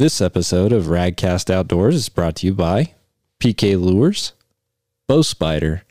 [0.00, 2.94] This episode of Radcast Outdoors is brought to you by
[3.38, 4.32] PK Lures,
[5.06, 5.82] Bow Spider,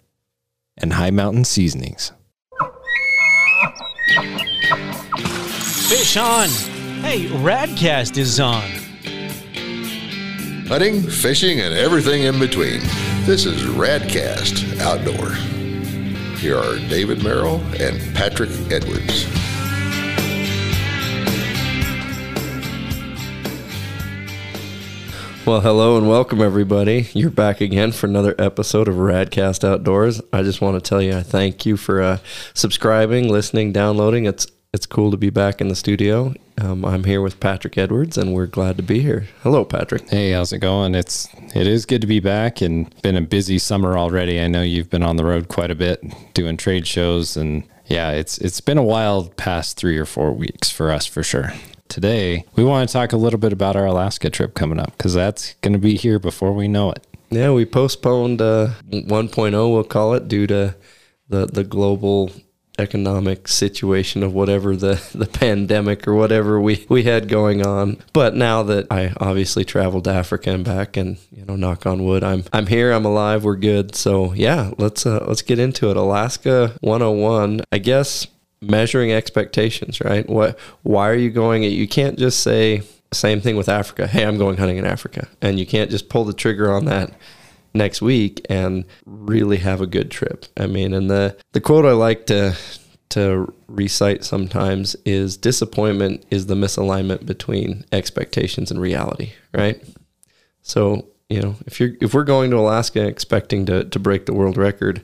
[0.75, 2.11] and Hi Mountain Seasonings.
[5.87, 6.49] Fish on!
[7.03, 8.67] Hey, Radcast is on.
[10.67, 12.79] Hunting, fishing, and everything in between.
[13.27, 15.33] This is Radcast Outdoor.
[16.39, 19.27] Here are David Merrill and Patrick Edwards.
[25.49, 27.09] Well, hello and welcome, everybody.
[27.15, 30.21] You're back again for another episode of Radcast Outdoors.
[30.31, 32.19] I just want to tell you, I thank you for uh,
[32.53, 34.25] subscribing, listening, downloading.
[34.25, 36.35] It's it's cool to be back in the studio.
[36.61, 39.27] Um, I'm here with Patrick Edwards, and we're glad to be here.
[39.41, 40.07] Hello, Patrick.
[40.07, 40.93] Hey, how's it going?
[40.93, 44.39] It's it is good to be back and been a busy summer already.
[44.39, 46.03] I know you've been on the road quite a bit
[46.35, 50.69] doing trade shows and yeah, it's it's been a wild past 3 or 4 weeks
[50.69, 51.53] for us for sure.
[51.89, 55.15] Today, we want to talk a little bit about our Alaska trip coming up cuz
[55.15, 57.05] that's going to be here before we know it.
[57.31, 60.75] Yeah, we postponed uh, 1.0, we'll call it, due to
[61.27, 62.31] the the global
[62.79, 67.97] economic situation of whatever the, the pandemic or whatever we, we had going on.
[68.13, 72.05] But now that I obviously traveled to Africa and back and, you know, knock on
[72.05, 73.95] wood, I'm I'm here, I'm alive, we're good.
[73.95, 75.97] So yeah, let's uh, let's get into it.
[75.97, 78.27] Alaska 101, I guess
[78.61, 80.27] measuring expectations, right?
[80.29, 84.07] What why are you going you can't just say same thing with Africa.
[84.07, 85.27] Hey, I'm going hunting in Africa.
[85.41, 87.11] And you can't just pull the trigger on that
[87.73, 90.45] next week and really have a good trip.
[90.57, 92.55] I mean, and the the quote I like to
[93.09, 99.83] to recite sometimes is disappointment is the misalignment between expectations and reality, right?
[100.61, 104.33] So, you know, if you're if we're going to Alaska expecting to to break the
[104.33, 105.01] world record,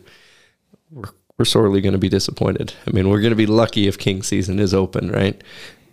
[0.91, 2.73] we're we're sorely going to be disappointed.
[2.87, 5.41] I mean, we're going to be lucky if king season is open, right?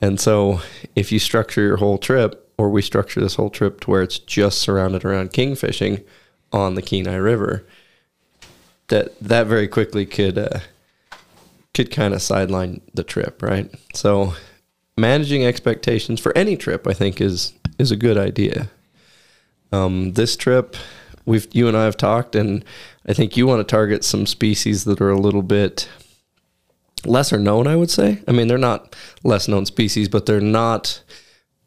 [0.00, 0.60] And so,
[0.96, 4.18] if you structure your whole trip or we structure this whole trip to where it's
[4.18, 6.04] just surrounded around king fishing,
[6.52, 7.66] on the Kenai River,
[8.88, 10.60] that that very quickly could uh,
[11.74, 13.72] could kind of sideline the trip, right?
[13.94, 14.34] So
[14.96, 18.70] managing expectations for any trip, I think, is is a good idea.
[19.72, 20.76] Um, this trip,
[21.24, 22.64] we've you and I have talked, and
[23.06, 25.88] I think you want to target some species that are a little bit
[27.04, 27.66] lesser known.
[27.66, 28.22] I would say.
[28.28, 31.02] I mean, they're not less known species, but they're not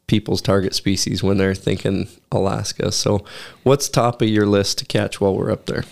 [0.06, 2.92] people's target species when they're thinking Alaska.
[2.92, 3.24] So,
[3.62, 5.84] what's top of your list to catch while we're up there?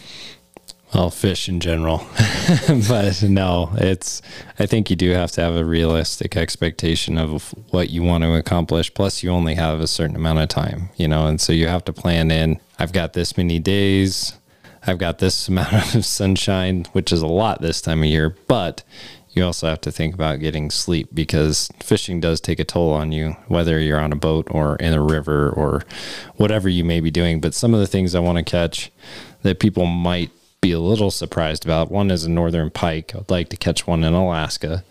[0.95, 2.07] Well, fish in general,
[2.89, 4.23] but no, it's.
[4.61, 8.35] I think you do have to have a realistic expectation of what you want to
[8.35, 8.95] accomplish.
[8.95, 11.85] Plus, you only have a certain amount of time, you know, and so you have
[11.87, 12.61] to plan in.
[12.79, 14.35] I've got this many days.
[14.87, 18.83] I've got this amount of sunshine, which is a lot this time of year, but
[19.31, 23.11] you also have to think about getting sleep because fishing does take a toll on
[23.11, 25.83] you, whether you're on a boat or in a river or
[26.37, 27.41] whatever you may be doing.
[27.41, 28.93] But some of the things I want to catch
[29.43, 30.31] that people might
[30.61, 33.15] be a little surprised about one is a northern pike.
[33.15, 34.85] I'd like to catch one in Alaska.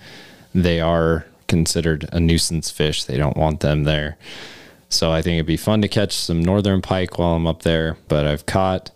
[0.54, 4.18] They are considered a nuisance fish, they don't want them there.
[4.90, 7.98] So I think it'd be fun to catch some northern pike while I'm up there.
[8.08, 8.92] But I've caught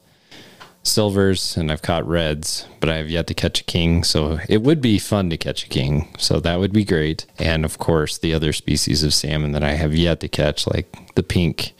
[0.87, 4.03] silvers and I've caught reds, but I have yet to catch a king.
[4.03, 6.07] So it would be fun to catch a king.
[6.17, 7.25] So that would be great.
[7.37, 11.15] And of course, the other species of salmon that I have yet to catch, like
[11.15, 11.73] the pink.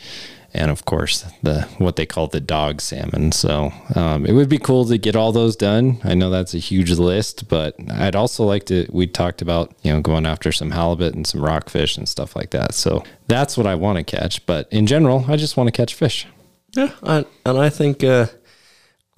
[0.54, 3.32] And of course, the what they call the dog salmon.
[3.32, 6.00] So um, it would be cool to get all those done.
[6.04, 8.88] I know that's a huge list, but I'd also like to.
[8.92, 12.52] We talked about you know going after some halibut and some rockfish and stuff like
[12.52, 12.74] that.
[12.74, 14.44] So that's what I want to catch.
[14.48, 16.26] But in general, I just want to catch fish.
[16.74, 18.28] Yeah, I, and I think uh,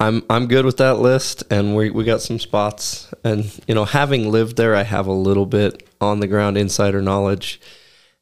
[0.00, 3.84] I'm I'm good with that list, and we we got some spots, and you know,
[3.84, 7.60] having lived there, I have a little bit on the ground insider knowledge.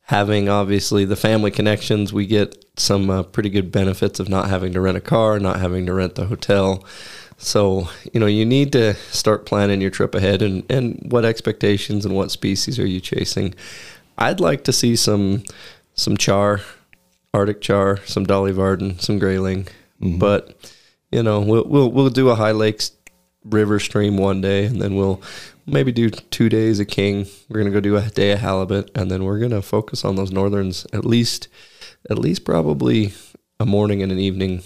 [0.03, 4.73] Having obviously the family connections, we get some uh, pretty good benefits of not having
[4.73, 6.85] to rent a car, not having to rent the hotel.
[7.37, 12.05] So you know, you need to start planning your trip ahead, and and what expectations
[12.05, 13.55] and what species are you chasing?
[14.17, 15.45] I'd like to see some
[15.95, 16.61] some char,
[17.33, 19.65] Arctic char, some Dolly Varden, some grayling,
[20.01, 20.19] mm-hmm.
[20.19, 20.57] but
[21.11, 22.93] you know, we'll we'll we'll do a high lakes
[23.45, 25.23] river stream one day, and then we'll
[25.67, 27.27] maybe do two days of king.
[27.49, 30.33] We're gonna go do a day of halibut, and then we're gonna focus on those
[30.33, 31.49] northerns at least,
[32.11, 33.13] at least probably
[33.61, 34.63] a morning and an evening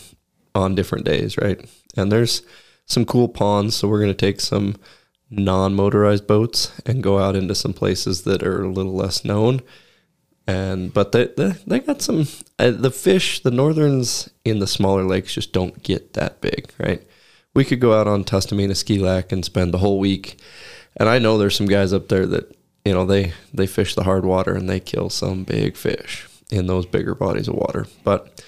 [0.54, 1.64] on different days, right?
[1.96, 2.42] And there's
[2.86, 4.76] some cool ponds, so we're gonna take some
[5.30, 9.62] non-motorized boats and go out into some places that are a little less known
[10.46, 12.26] and but they they, they got some
[12.58, 17.06] uh, the fish the northerns in the smaller lakes just don't get that big right
[17.54, 20.40] we could go out on Tustumena Skilak and spend the whole week
[20.96, 24.04] and I know there's some guys up there that you know they they fish the
[24.04, 27.86] hard water and they kill some big fish in those bigger bodies of water.
[28.04, 28.44] But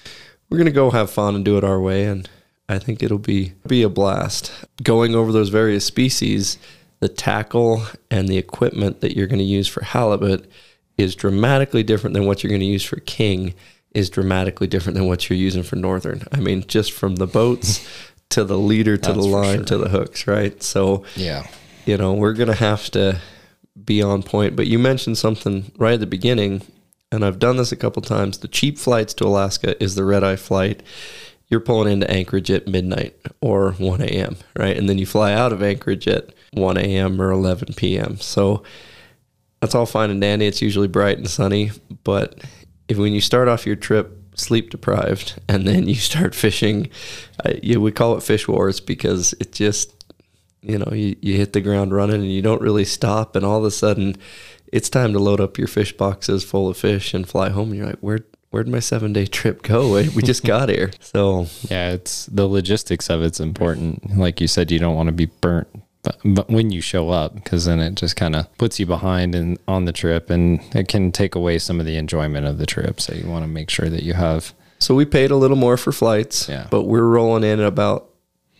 [0.49, 2.29] we're gonna go have fun and do it our way, and
[2.69, 4.51] I think it'll be be a blast.
[4.83, 6.57] Going over those various species,
[6.99, 10.49] the tackle and the equipment that you're going to use for halibut
[10.97, 13.53] is dramatically different than what you're going to use for king.
[13.93, 16.23] Is dramatically different than what you're using for northern.
[16.33, 17.87] I mean, just from the boats
[18.31, 19.65] to the leader to That's the line sure.
[19.67, 20.61] to the hooks, right?
[20.61, 21.47] So Yeah.
[21.85, 23.21] you know, we're going to have to
[23.85, 24.57] be on point.
[24.57, 26.63] But you mentioned something right at the beginning,
[27.09, 28.39] and I've done this a couple times.
[28.39, 30.83] The cheap flights to Alaska is the red eye flight.
[31.47, 34.75] You're pulling into Anchorage at midnight or 1 a.m., right?
[34.75, 37.21] And then you fly out of Anchorage at 1 a.m.
[37.21, 38.17] or 11 p.m.
[38.17, 38.63] So
[39.61, 40.47] that's all fine and dandy.
[40.47, 41.71] It's usually bright and sunny.
[42.03, 42.43] But
[42.87, 46.89] if when you start off your trip sleep deprived and then you start fishing,
[47.45, 49.91] uh, yeah, we call it fish wars because it just
[50.65, 53.59] you know, you, you hit the ground running and you don't really stop, and all
[53.59, 54.15] of a sudden,
[54.73, 57.69] it's time to load up your fish boxes full of fish and fly home.
[57.69, 59.93] And you're like, where where'd my seven day trip go?
[59.93, 60.91] We just got here.
[60.99, 64.17] So Yeah, it's the logistics of it's important.
[64.17, 65.67] Like you said, you don't want to be burnt,
[66.05, 69.35] but, but when you show up, because then it just kind of puts you behind
[69.35, 72.65] and on the trip, and it can take away some of the enjoyment of the
[72.65, 73.01] trip.
[73.01, 74.53] So you want to make sure that you have.
[74.79, 76.67] so we paid a little more for flights, Yeah.
[76.69, 78.09] but we're rolling in at about.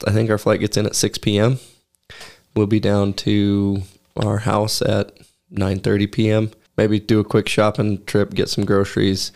[0.06, 1.60] I think our flight gets in at six p.m.
[2.56, 3.82] We'll be down to
[4.18, 5.12] our house at
[5.50, 6.52] nine thirty p.m.
[6.78, 9.32] Maybe do a quick shopping trip, get some groceries,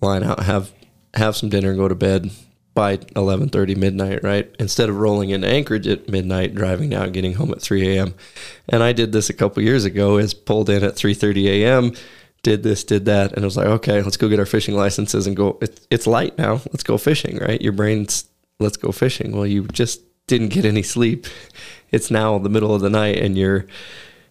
[0.00, 0.70] line out, have
[1.14, 2.30] have some dinner, and go to bed
[2.80, 4.22] by eleven thirty midnight.
[4.22, 8.14] Right, instead of rolling into Anchorage at midnight, driving down, getting home at three a.m.
[8.70, 10.16] And I did this a couple years ago.
[10.16, 11.92] Is pulled in at three thirty a.m.
[12.42, 15.26] Did this, did that, and it was like, okay, let's go get our fishing licenses
[15.26, 15.58] and go.
[15.60, 16.62] It's it's light now.
[16.72, 17.36] Let's go fishing.
[17.36, 19.36] Right, your brain's let's go fishing.
[19.36, 21.26] Well, you just didn't get any sleep.
[21.90, 23.66] It's now the middle of the night, and you're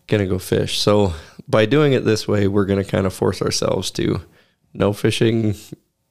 [0.07, 0.79] gonna go fish.
[0.79, 1.13] So
[1.47, 4.21] by doing it this way, we're gonna kind of force ourselves to
[4.73, 5.53] no fishing.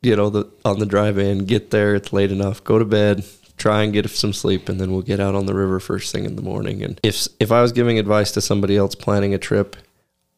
[0.00, 1.94] You know, the on the drive in, get there.
[1.94, 2.62] It's late enough.
[2.64, 3.24] Go to bed.
[3.56, 6.24] Try and get some sleep, and then we'll get out on the river first thing
[6.24, 6.82] in the morning.
[6.84, 9.76] And if if I was giving advice to somebody else planning a trip,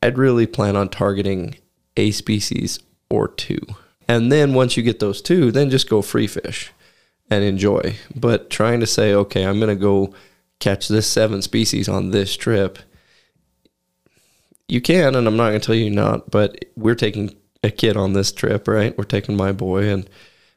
[0.03, 1.57] I'd really plan on targeting
[1.97, 2.81] a species
[3.11, 3.61] or two.
[4.09, 6.73] And then once you get those two, then just go free fish
[7.31, 7.97] and enjoy.
[8.15, 10.15] But trying to say, okay, I'm going to go
[10.59, 12.79] catch this seven species on this trip,
[14.69, 17.97] you can, and I'm not going to tell you not, but we're taking a kid
[17.97, 18.97] on this trip, right?
[18.97, 20.09] We're taking my boy, and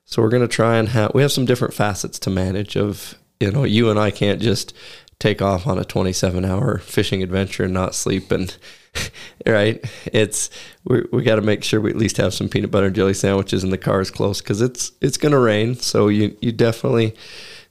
[0.05, 3.15] so we're going to try and have, we have some different facets to manage of,
[3.39, 4.73] you know, you and I can't just
[5.19, 8.55] take off on a 27 hour fishing adventure and not sleep and
[9.45, 9.83] right?
[10.05, 10.49] It's
[10.83, 13.13] we, we got to make sure we at least have some peanut butter and jelly
[13.13, 15.75] sandwiches in the cars close because it's it's gonna rain.
[15.75, 17.13] So you you definitely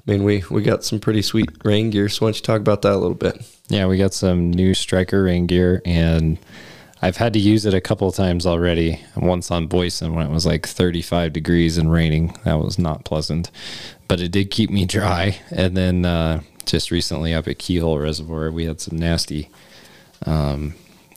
[0.07, 2.09] i mean we we got some pretty sweet rain gear.
[2.09, 3.45] So why don't you talk about that a little bit?
[3.69, 6.39] Yeah, we got some new striker rain gear, and
[7.05, 9.01] I've had to use it a couple of times already.
[9.17, 12.37] Once on Boysen when it was like 35 degrees and raining.
[12.45, 13.51] That was not pleasant,
[14.07, 15.41] but it did keep me dry.
[15.51, 19.51] And then uh, just recently up at Keyhole Reservoir, we had some nasty
[20.25, 20.75] um,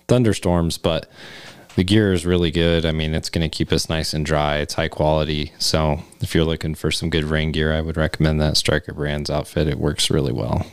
[0.08, 1.08] thunderstorms, but
[1.76, 2.84] the gear is really good.
[2.84, 4.58] I mean, it's going to keep us nice and dry.
[4.58, 5.54] It's high quality.
[5.60, 9.30] So if you're looking for some good rain gear, I would recommend that Striker Brands
[9.30, 9.68] outfit.
[9.68, 10.66] It works really well.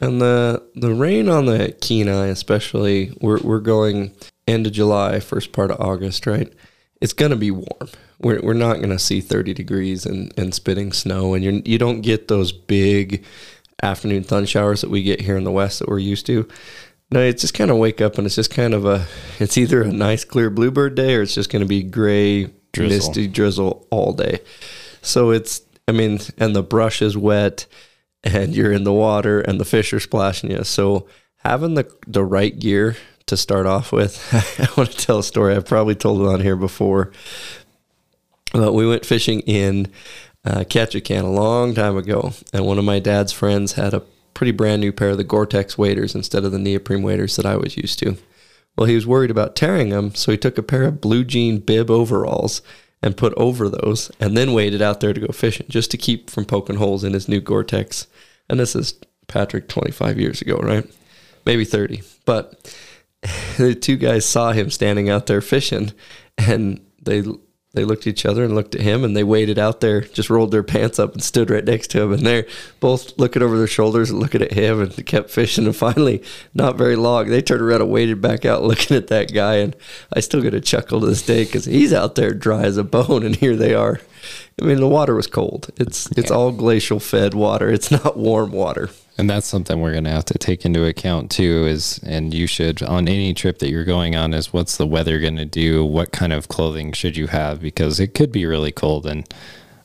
[0.00, 4.12] And the the rain on the Kenai, especially, we're we're going
[4.46, 6.52] end of July, first part of August, right?
[7.00, 7.88] It's gonna be warm.
[8.20, 12.00] We're we're not gonna see thirty degrees and, and spitting snow, and you're you don't
[12.00, 13.24] get those big
[13.82, 16.48] afternoon thun showers that we get here in the west that we're used to.
[17.10, 19.06] No, it's just kind of wake up and it's just kind of a.
[19.38, 22.88] It's either a nice clear bluebird day or it's just going to be gray, Drizzle.
[22.88, 24.40] misty drizzle all day.
[25.02, 25.60] So it's.
[25.86, 27.66] I mean, and the brush is wet,
[28.24, 30.64] and you're in the water, and the fish are splashing you.
[30.64, 31.06] So
[31.38, 35.54] having the the right gear to start off with, I want to tell a story.
[35.54, 37.12] I've probably told it on here before.
[38.52, 39.90] But we went fishing in
[40.44, 44.02] uh, Ketchikan a long time ago, and one of my dad's friends had a
[44.34, 47.56] pretty brand new pair of the Gore-Tex waders instead of the neoprene waders that I
[47.56, 48.16] was used to.
[48.76, 51.58] Well, he was worried about tearing them, so he took a pair of blue jean
[51.58, 52.62] bib overalls
[53.02, 56.30] and put over those, and then waded out there to go fishing just to keep
[56.30, 58.06] from poking holes in his new Gore-Tex.
[58.48, 58.94] And this is
[59.28, 60.84] Patrick 25 years ago, right?
[61.44, 62.02] Maybe 30.
[62.24, 62.74] But
[63.56, 65.92] the two guys saw him standing out there fishing,
[66.38, 67.22] and they
[67.74, 70.28] they looked at each other and looked at him, and they waded out there, just
[70.28, 72.46] rolled their pants up and stood right next to him, and they're
[72.80, 75.64] both looking over their shoulders and looking at him, and kept fishing.
[75.64, 79.32] And finally, not very long, they turned around and waded back out, looking at that
[79.32, 79.74] guy, and
[80.12, 82.84] I still get a chuckle to this day because he's out there dry as a
[82.84, 84.00] bone, and here they are.
[84.60, 85.70] I mean, the water was cold.
[85.76, 87.70] It's it's all glacial fed water.
[87.70, 88.90] It's not warm water.
[89.18, 92.46] And that's something we're going to have to take into account too is and you
[92.46, 95.84] should on any trip that you're going on is what's the weather going to do?
[95.84, 99.28] What kind of clothing should you have because it could be really cold and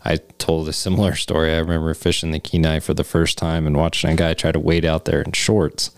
[0.06, 1.52] I told a similar story.
[1.54, 4.60] I remember fishing the Kenai for the first time and watching a guy try to
[4.60, 5.92] wade out there in shorts.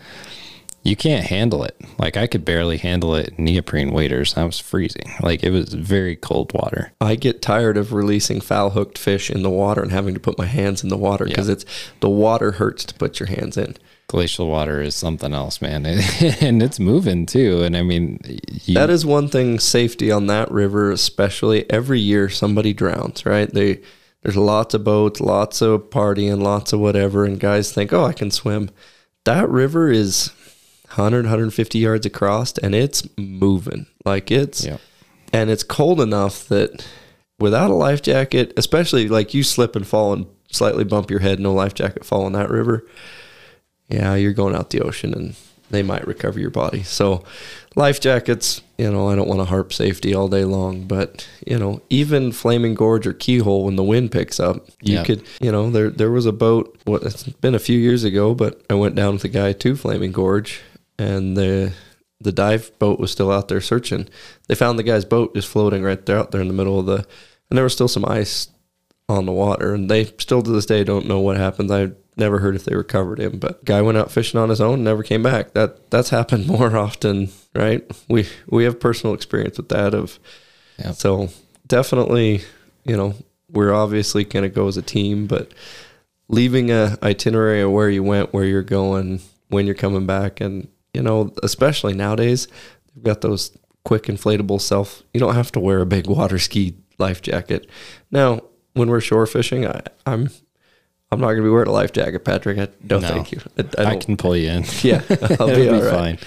[0.83, 1.75] You can't handle it.
[1.98, 4.38] Like I could barely handle it neoprene waders.
[4.38, 5.12] I was freezing.
[5.21, 6.93] Like it was very cold water.
[7.01, 10.38] I get tired of releasing foul hooked fish in the water and having to put
[10.38, 11.53] my hands in the water because Yeah.
[11.53, 11.65] it's
[12.00, 13.75] the water hurts to put your hands in.
[14.07, 15.86] Glacial water is something else, man.
[16.41, 17.62] and it's moving too.
[17.62, 18.19] And I mean,
[18.65, 23.53] you, That is one thing safety on that river, especially every year somebody drowns, right?
[23.53, 23.81] They
[24.24, 28.13] there's lots of boats, lots of partying, lots of whatever, and guys think, oh, I
[28.13, 28.69] can swim.
[29.25, 30.31] That river is
[31.00, 34.77] 100, 150 yards across, and it's moving like it's Yeah.
[35.34, 36.86] and it's cold enough that
[37.39, 41.39] without a life jacket, especially like you slip and fall and slightly bump your head,
[41.39, 42.86] no life jacket fall in that river,
[43.89, 45.36] yeah, you're going out the ocean and
[45.72, 46.82] they might recover your body.
[46.84, 47.24] So,
[47.75, 51.58] life jackets, you know, I don't want to harp safety all day long, but you
[51.60, 55.03] know, even Flaming Gorge or Keyhole when the wind picks up, you Yeah.
[55.03, 56.75] could, you know, there there was a boat.
[56.86, 59.75] What it's been a few years ago, but I went down with a guy to
[59.75, 60.60] Flaming Gorge,
[61.00, 61.74] and the
[62.22, 64.08] the dive boat was still out there searching.
[64.48, 66.86] They found the guy's boat just floating right there out there in the middle of
[66.86, 67.08] the,
[67.50, 68.50] and there was still some ice
[69.08, 71.72] on the water, and they still to this day don't know what happened.
[71.72, 74.75] I never heard if they recovered him, but guy went out fishing on his own,
[74.75, 75.53] and never came back.
[75.53, 77.89] That that's happened more often, right?
[78.10, 79.94] We we have personal experience with that.
[79.94, 80.20] Of
[80.77, 80.96] Yep.
[80.96, 81.29] so
[81.68, 82.41] definitely,
[82.86, 83.13] you know,
[83.51, 85.53] we're obviously going to go as a team, but
[86.29, 90.70] leaving a itinerary of where you went, where you're going, when you're coming back, and
[90.93, 92.48] you know, especially nowadays,
[92.96, 95.03] they've got those quick inflatable self.
[95.13, 97.69] You don't have to wear a big water ski life jacket.
[98.12, 98.41] Now,
[98.74, 100.29] when we're shore fishing, I, I'm
[101.12, 102.60] I'm not going to be wearing a life jacket, Patrick.
[102.60, 103.08] I, no, No.
[103.08, 103.41] thank you.
[103.58, 104.65] I, I I, don't- can pull you in.
[104.84, 105.01] yeah,
[105.39, 105.89] I'll be be all right.
[105.91, 106.17] fine.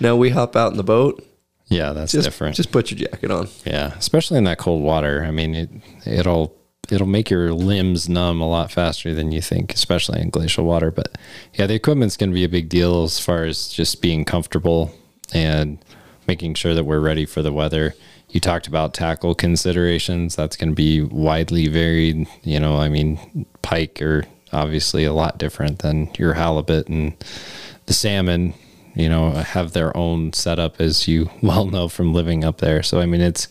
[0.00, 1.22] Now we hop out in the boat.
[1.68, 2.54] Yeah, that's Just different.
[2.54, 3.48] Just put your jacket on.
[3.64, 5.24] Yeah, especially in that cold water.
[5.24, 5.70] I mean, it
[6.04, 6.54] it'll
[6.92, 10.90] it'll make your limbs numb a lot faster than you think, especially in glacial water.
[10.90, 11.16] But
[11.54, 14.92] yeah, the equipment's going to be a big deal as far as just being comfortable
[15.32, 15.78] and
[16.26, 17.94] making sure that we're ready for the weather.
[18.28, 20.34] You talked about tackle considerations.
[20.36, 22.26] That's going to be widely varied.
[22.42, 27.14] You know, I mean, pike are obviously a lot different than your halibut and
[27.86, 28.54] the salmon
[28.94, 33.00] you know have their own setup as you well know from living up there so
[33.00, 33.48] i mean it's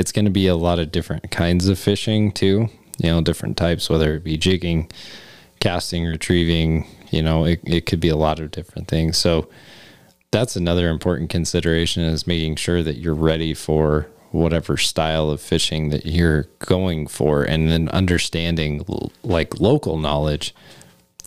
[0.00, 3.56] it's going to be a lot of different kinds of fishing too you know different
[3.56, 4.90] types whether it be jigging
[5.60, 9.18] casting retrieving you know it, it could be a lot of different things.
[9.18, 9.48] So
[10.30, 15.90] that's another important consideration is making sure that you're ready for whatever style of fishing
[15.90, 20.54] that you're going for and then understanding l- like local knowledge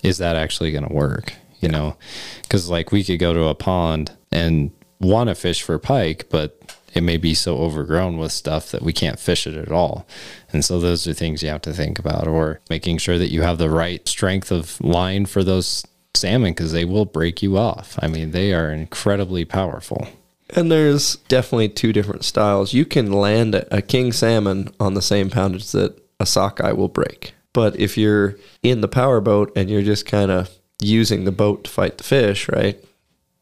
[0.04, 1.96] is that actually going to work you know?
[2.42, 6.60] Because like we could go to a pond and want to fish for pike but
[6.94, 10.06] it may be so overgrown with stuff that we can't fish it at all
[10.52, 13.42] and so those are things you have to think about or making sure that you
[13.42, 15.86] have the right strength of line for those
[16.16, 20.08] salmon because they will break you off i mean they are incredibly powerful
[20.56, 22.74] And there's definitely two different styles.
[22.74, 27.34] You can land a, king salmon on the same poundage that a sockeye will break.
[27.54, 30.50] But if you're in the power boat and you're just kind of
[30.82, 32.78] using the boat to fight the fish, right?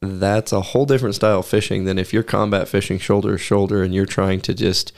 [0.02, 3.84] That's a whole different style of fishing than if you're combat fishing shoulder to shoulder
[3.84, 4.92] and you're trying to just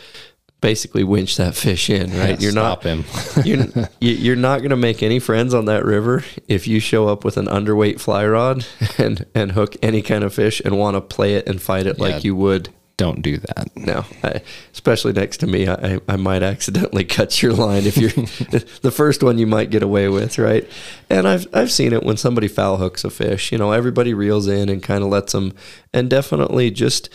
[0.62, 2.40] basically winch that fish in, right?
[2.42, 3.68] you're Stop not him you're,
[4.00, 7.36] you're not going to make any friends on that river if you show up with
[7.36, 8.66] an underweight fly rod
[8.98, 11.98] and, and hook any kind of fish and want to play it and fight it
[12.00, 12.04] Yeah.
[12.06, 12.70] like you would.
[13.04, 14.42] Don't do that No, I,
[14.72, 18.12] especially next to me, I, I might accidentally cut your line if you're
[18.82, 20.66] the first one you might get away with, right?
[21.10, 23.52] And I've I've seen it when somebody foul hooks a fish.
[23.52, 25.54] You know, everybody reels in and kind of lets them,
[25.94, 27.10] and definitely just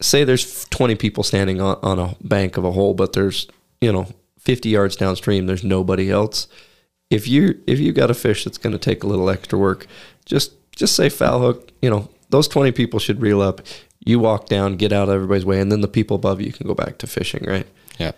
[0.00, 3.46] say there's 20 people standing on, on a bank of a hole, but there's
[3.82, 4.06] you know
[4.38, 6.48] 50 yards downstream, there's nobody else.
[7.10, 9.86] If you if you got a fish that's going to take a little extra work,
[10.24, 11.72] just just say foul hook.
[11.82, 13.60] You know, those 20 people should reel up.
[14.04, 16.66] You walk down, get out of everybody's way, and then the people above you can
[16.66, 17.66] go back to fishing, right?
[17.98, 18.10] yeah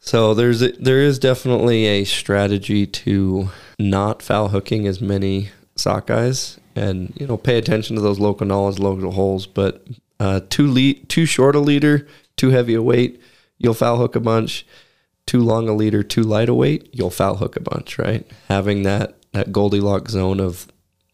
[0.00, 6.58] So there's a, there is definitely a strategy to not foul hooking as many sockeyes,
[6.74, 9.46] and you know pay attention to those local knowledge, local holes.
[9.46, 9.86] But
[10.18, 13.20] uh, too le- too short a leader, too heavy a weight,
[13.58, 14.66] you'll foul hook a bunch.
[15.26, 17.98] Too long a leader, too light a weight, you'll foul hook a bunch.
[17.98, 18.26] Right?
[18.48, 20.66] Having that that Goldilocks zone of,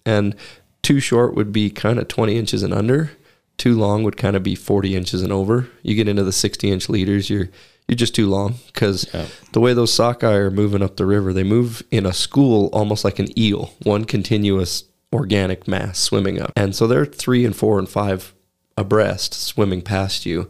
[0.07, 0.37] and
[0.83, 3.11] too short would be kind of 20 inches and under.
[3.59, 5.69] Too long would kind of be 40 inches and over.
[5.83, 7.49] You get into the 60 inch leaders, you're
[7.89, 9.27] you're just too long because Yeah.
[9.53, 13.05] the way those sockeye are moving up the river, they move in a school almost
[13.05, 16.53] like an eel, one continuous organic mass swimming up.
[16.57, 18.33] And so they're three and four and five
[18.77, 20.49] abreast swimming past you.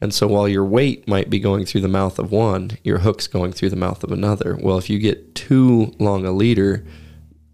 [0.00, 3.26] And so while your weight might be going through the mouth of one, your hook's
[3.28, 4.58] going through the mouth of another.
[4.60, 6.84] Well, if you get too long a leader,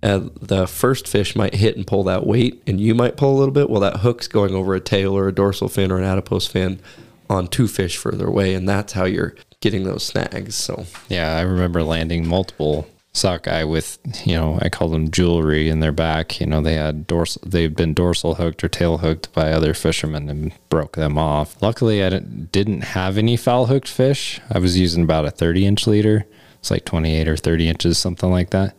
[0.00, 3.54] the first fish might hit and pull that weight, and you might pull a little
[3.54, 3.70] bit.
[3.70, 6.80] Well, that hook's going over a tail or a dorsal fin or an adipose fin
[7.28, 10.54] on two fish further away, and that's how you're getting those snags.
[10.54, 15.80] So Yeah, I remember landing multiple sockeye with, you know, I call them jewelry in
[15.80, 16.38] their back.
[16.38, 20.28] You know, they had dorsal, they've been dorsal hooked or tail hooked by other fishermen
[20.28, 21.60] and broke them off.
[21.62, 24.40] Luckily, I didn't, didn't have any foul hooked fish.
[24.50, 26.26] I was using about a 30 inch leader.
[26.58, 28.76] It's like 28 or 30 inches, something like that.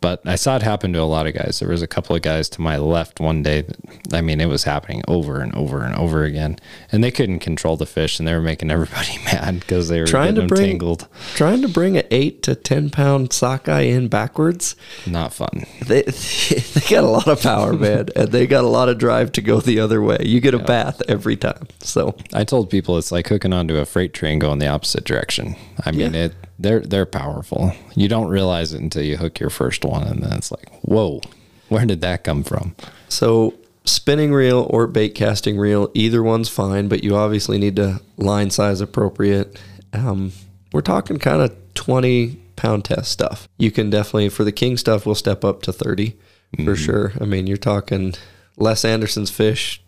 [0.00, 1.58] But I saw it happen to a lot of guys.
[1.58, 3.62] There was a couple of guys to my left one day.
[3.62, 3.76] That,
[4.12, 6.58] I mean, it was happening over and over and over again,
[6.92, 10.06] and they couldn't control the fish, and they were making everybody mad because they were
[10.06, 11.08] Trying to bring- tangled.
[11.34, 14.76] trying to bring an eight to ten pound sockeye in backwards,
[15.06, 15.64] Not fun.
[15.86, 19.32] they they got a lot of power, man, and they got a lot of drive
[19.32, 20.18] to go the other way.
[20.20, 21.66] You get a bath every time.
[21.80, 25.56] So I told people it's like hooking onto a freight train going the opposite direction.
[25.84, 26.26] I mean, Yeah.
[26.26, 27.72] it they're they're powerful.
[27.94, 31.20] You don't realize it until you hook your first one, and then it's like, whoa,
[31.68, 32.74] where did that come from?
[33.08, 38.00] So spinning reel or bait casting reel, either one's fine, but you obviously need to
[38.16, 39.60] line size appropriate.
[39.92, 40.32] Um,
[40.72, 43.48] we're talking kind of 20 pound test stuff.
[43.56, 46.16] You can definitely, for the king stuff, we'll step up to 30
[46.64, 47.12] for sure.
[47.20, 48.14] I mean, you're talking
[48.56, 49.82] Les Anderson's fish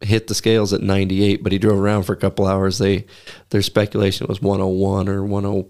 [0.00, 2.78] hit the scales at 98, but he drove around for a couple hours.
[2.78, 3.06] They,
[3.50, 5.64] their speculation was 101 or 10,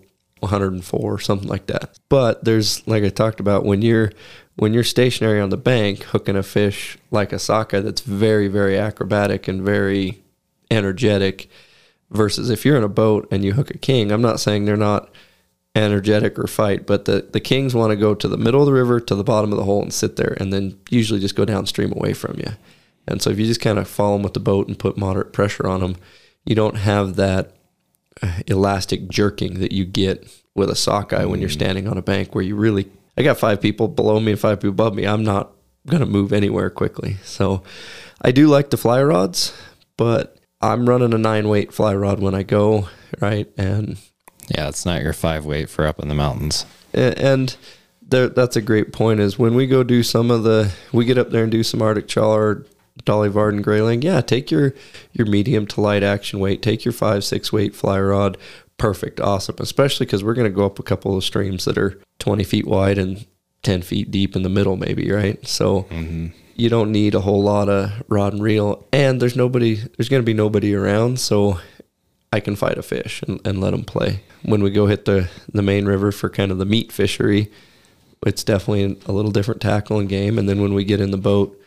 [0.44, 1.98] 104 or something like that.
[2.08, 4.12] But there's, like I talked about, when you're,
[4.56, 8.78] when you're stationary on the bank hooking a fish like a sockeye that's very, very
[8.78, 10.22] acrobatic and very
[10.70, 11.48] energetic
[12.10, 14.76] versus if you're in a boat and you hook a king, I'm not saying they're
[14.76, 15.10] not
[15.74, 18.72] energetic or fight, but the, the kings want to go to the middle of the
[18.72, 21.44] river to the bottom of the hole and sit there and then usually just go
[21.44, 22.52] downstream away from you.
[23.08, 25.32] And so if you just kind of follow them with the boat and put moderate
[25.32, 25.96] pressure on them,
[26.44, 27.52] you don't have that
[28.46, 31.54] elastic jerking that you get with a sockeye when you're mm.
[31.54, 34.58] standing on a bank where you really I got five people below me and five
[34.58, 35.06] people above me.
[35.06, 35.52] I'm not
[35.86, 37.16] gonna move anywhere quickly.
[37.24, 37.62] So
[38.20, 39.56] I do like the fly rods,
[39.96, 42.88] but I'm running a nine weight fly rod when I go,
[43.20, 43.48] right?
[43.56, 43.98] And
[44.48, 46.66] Yeah, it's not your five weight for up in the mountains.
[46.92, 47.56] and
[48.00, 49.20] there, that's a great point.
[49.20, 51.82] Is when we go do some of the, we get up there and do some
[51.82, 52.64] Arctic Char,
[53.04, 54.02] Dolly Varden Grayling.
[54.02, 54.74] Yeah, take your
[55.12, 56.62] your medium to light action weight.
[56.62, 58.36] Take your five six weight fly rod.
[58.76, 59.56] Perfect, awesome.
[59.58, 62.66] Especially because we're going to go up a couple of streams that are 20 feet
[62.66, 63.24] wide and
[63.62, 65.46] 10 feet deep in the middle, maybe right.
[65.46, 66.28] So mm-hmm.
[66.56, 69.74] you don't need a whole lot of rod and reel, and there's nobody.
[69.74, 71.60] There's going to be nobody around, so
[72.32, 74.22] I can fight a fish and, and let them play.
[74.42, 77.50] When we go hit the, the main river for kind of the meat fishery,
[78.26, 80.38] it's definitely a little different tackle and game.
[80.38, 81.58] And then when we get in the boat,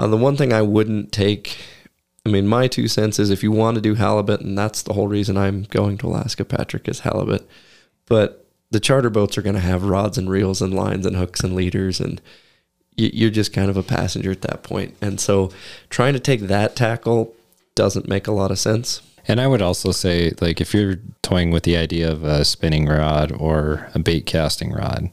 [0.00, 1.58] uh, the one thing I wouldn't take,
[2.24, 4.94] I mean, my two cents is if you want to do halibut, and that's the
[4.94, 7.48] whole reason I'm going to Alaska, Patrick, is halibut.
[8.06, 11.40] But the charter boats are going to have rods and reels and lines and hooks
[11.40, 12.20] and leaders, and
[12.96, 14.94] you- you're just kind of a passenger at that point.
[15.00, 15.50] And so
[15.90, 17.34] trying to take that tackle
[17.74, 19.02] doesn't make a lot of sense.
[19.28, 22.86] And I would also say, like, if you're toying with the idea of a spinning
[22.86, 25.10] rod or a bait casting rod,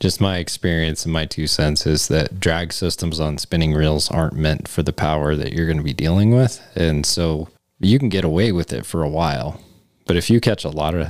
[0.00, 4.34] just my experience and my two cents is that drag systems on spinning reels aren't
[4.34, 6.60] meant for the power that you're going to be dealing with.
[6.74, 7.48] And so
[7.80, 9.60] you can get away with it for a while.
[10.06, 11.08] But if you catch a lot of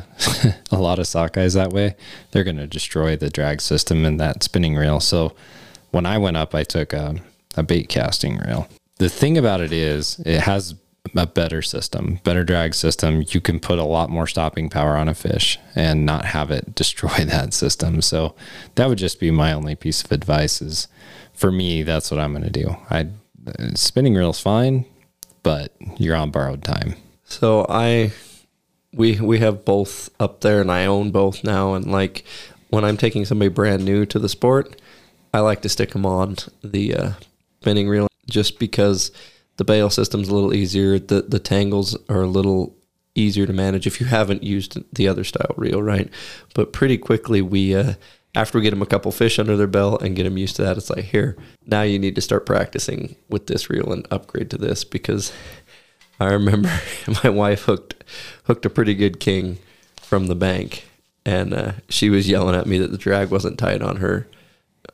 [0.70, 1.96] a lot of sockeyes that way,
[2.30, 5.00] they're going to destroy the drag system and that spinning reel.
[5.00, 5.34] So
[5.90, 7.16] when I went up, I took a,
[7.56, 8.68] a bait casting reel.
[8.98, 10.74] The thing about it is, it has
[11.16, 13.24] a better system, better drag system.
[13.28, 16.74] You can put a lot more stopping power on a fish and not have it
[16.74, 18.02] destroy that system.
[18.02, 18.34] So
[18.74, 20.60] that would just be my only piece of advice.
[20.62, 20.88] Is
[21.32, 22.76] for me, that's what I'm going to do.
[22.90, 23.08] I
[23.74, 24.86] spinning reel's fine,
[25.42, 26.96] but you're on borrowed time.
[27.24, 28.12] So I
[28.92, 32.24] we we have both up there and I own both now and like
[32.70, 34.80] when I'm taking somebody brand new to the sport,
[35.32, 37.10] I like to stick them on the uh,
[37.60, 39.12] spinning reel just because
[39.56, 42.74] the bail system's a little easier, the the tangles are a little
[43.14, 46.10] easier to manage if you haven't used the other style reel, right?
[46.54, 47.94] But pretty quickly we uh
[48.34, 50.62] after we get them a couple fish under their belt and get them used to
[50.62, 51.36] that, it's like here
[51.66, 54.82] now you need to start practicing with this reel and upgrade to this.
[54.82, 55.32] Because
[56.18, 56.70] I remember
[57.24, 58.02] my wife hooked
[58.44, 59.58] hooked a pretty good king
[60.00, 60.84] from the bank,
[61.24, 64.26] and uh, she was yelling at me that the drag wasn't tight on her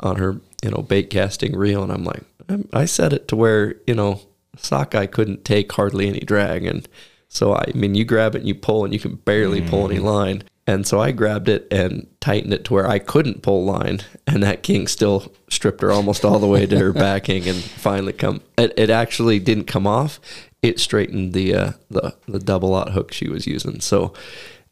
[0.01, 3.37] on her you know bait casting reel, and I'm like, "I'm- I set it to
[3.37, 4.21] where you know
[4.57, 6.89] sockeye couldn't take hardly any drag, and
[7.29, 10.01] So I mean, you grab it and you pull, and you can barely pull any
[10.01, 10.43] line.
[10.67, 14.43] And so I grabbed it and tightened it to where I couldn't pull line, and
[14.43, 18.41] that king still stripped her almost all the way to her backing, and finally come.
[18.59, 20.21] It, it actually didn't come off.
[20.63, 23.81] It straightened the uh, the the double aught hook she was using.
[23.81, 24.13] So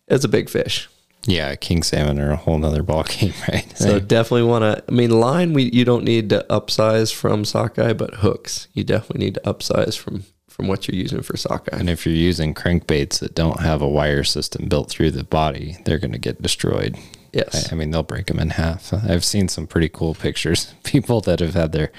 [0.06, 0.88] it's a big fish.
[1.28, 3.70] Yeah, king salmon are a whole nother ball game, right?
[3.76, 4.82] So definitely want to.
[4.88, 9.26] I mean, line we you don't need to upsize from sockeye, but hooks you definitely
[9.26, 11.76] need to upsize from from what you're using for sockeye.
[11.76, 15.76] and if you're using crankbaits that don't have a wire system built through the body,
[15.84, 16.96] they're going to get destroyed.
[17.32, 17.70] Yes.
[17.70, 18.92] I, I mean, they'll break them in half.
[18.92, 20.74] I've seen some pretty cool pictures.
[20.82, 21.92] People that have had their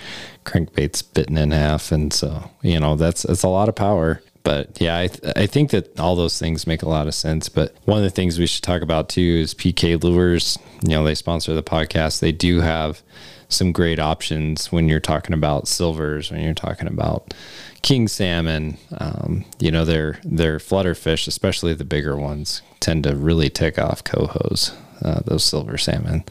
[0.44, 4.22] crankbaits bitten in half, and so you know that's that's a lot of power.
[4.44, 7.50] But yeah, I th- I think that all those things make a lot of sense.
[7.50, 10.58] But one of the things we should talk about too is PK Lures.
[10.82, 12.20] You know, they sponsor the podcast.
[12.20, 13.02] They do have
[13.50, 17.34] some great options when you're talking about silvers, when you're talking about
[17.82, 18.78] king salmon.
[18.98, 24.04] Um, you know, their their flutterfish, especially the bigger ones, tend to really tick off
[24.04, 24.74] cohos.
[25.02, 26.26] Uh, those silver salmon,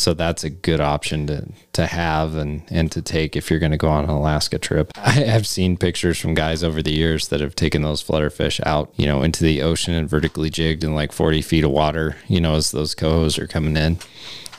[0.00, 3.72] so that's a good option to to have and and to take if you're going
[3.72, 4.90] to go on an Alaska trip.
[4.96, 8.92] I have seen pictures from guys over the years that have taken those flutterfish out,
[8.96, 12.40] you know, into the ocean and vertically jigged in like 40 feet of water, you
[12.40, 13.98] know, as those cohos are coming in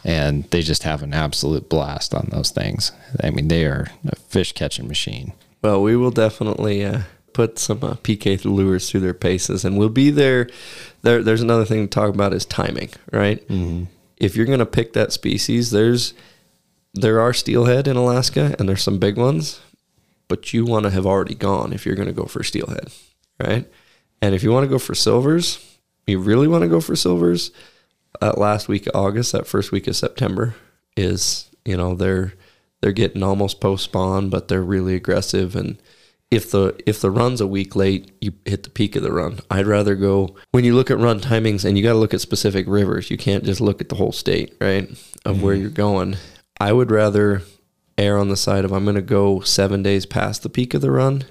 [0.03, 2.91] and they just have an absolute blast on those things.
[3.23, 5.33] I mean, they are a fish catching machine.
[5.61, 7.01] Well, we will definitely uh,
[7.33, 10.49] put some uh, PK lures through their paces, and we'll be there.
[11.03, 13.47] There, there's another thing to talk about is timing, right?
[13.47, 13.85] Mm-hmm.
[14.21, 16.13] If you're going to pick that species, there's
[16.93, 19.61] there are steelhead in Alaska, and there's some big ones,
[20.27, 22.89] but you want to have already gone if you're going to go for steelhead,
[23.39, 23.65] right?
[24.21, 27.51] And if you want to go for silvers, you really want to go for silvers.
[28.19, 30.53] That last week of August, that first week of September
[30.95, 32.33] is, you know, they're
[32.81, 35.55] they're getting almost post spawn, but they're really aggressive.
[35.55, 35.81] And
[36.31, 39.39] if the if the run's a week late, you hit the peak of the run.
[39.51, 42.21] I'd rather go when you look at run timings, and you got to look at
[42.21, 43.11] specific rivers.
[43.11, 44.89] You can't just look at the whole state, right,
[45.25, 45.61] of where mm-hmm.
[45.61, 46.15] you're going.
[46.59, 47.41] I would rather
[47.97, 50.81] err on the side of I'm going to go seven days past the peak of
[50.81, 51.25] the run.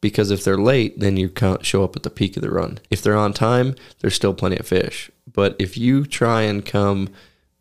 [0.00, 2.78] Because if they're late, then you can't show up at the peak of the run.
[2.88, 5.10] If they're on time, there's still plenty of fish.
[5.30, 7.08] But if you try and come,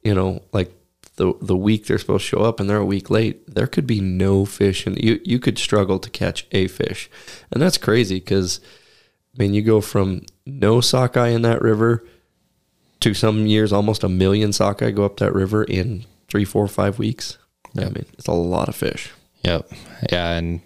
[0.03, 0.71] you know, like
[1.17, 3.85] the the week they're supposed to show up and they're a week late, there could
[3.85, 7.09] be no fish, and you you could struggle to catch a fish,
[7.51, 8.61] and that's crazy because,
[9.35, 12.05] I mean, you go from no sockeye in that river
[12.99, 16.97] to some years almost a million sockeye go up that river in three, four, five
[16.97, 17.37] weeks.
[17.75, 19.11] I mean, it's a lot of fish.
[19.43, 19.71] Yep.
[20.11, 20.31] Yeah.
[20.31, 20.61] And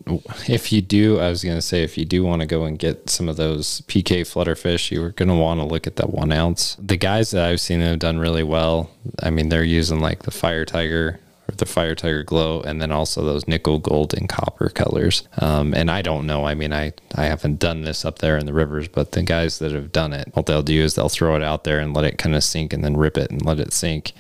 [0.48, 2.80] if you do, I was going to say, if you do want to go and
[2.80, 6.32] get some of those PK flutterfish, you're going to want to look at that one
[6.32, 6.76] ounce.
[6.76, 8.90] The guys that I've seen have done really well,
[9.22, 12.92] I mean, they're using like the Fire Tiger or the Fire Tiger Glow, and then
[12.92, 15.28] also those nickel, gold, and copper colors.
[15.40, 16.46] Um, and I don't know.
[16.46, 19.60] I mean, I, I haven't done this up there in the rivers, but the guys
[19.60, 22.06] that have done it, what they'll do is they'll throw it out there and let
[22.06, 24.14] it kind of sink and then rip it and let it sink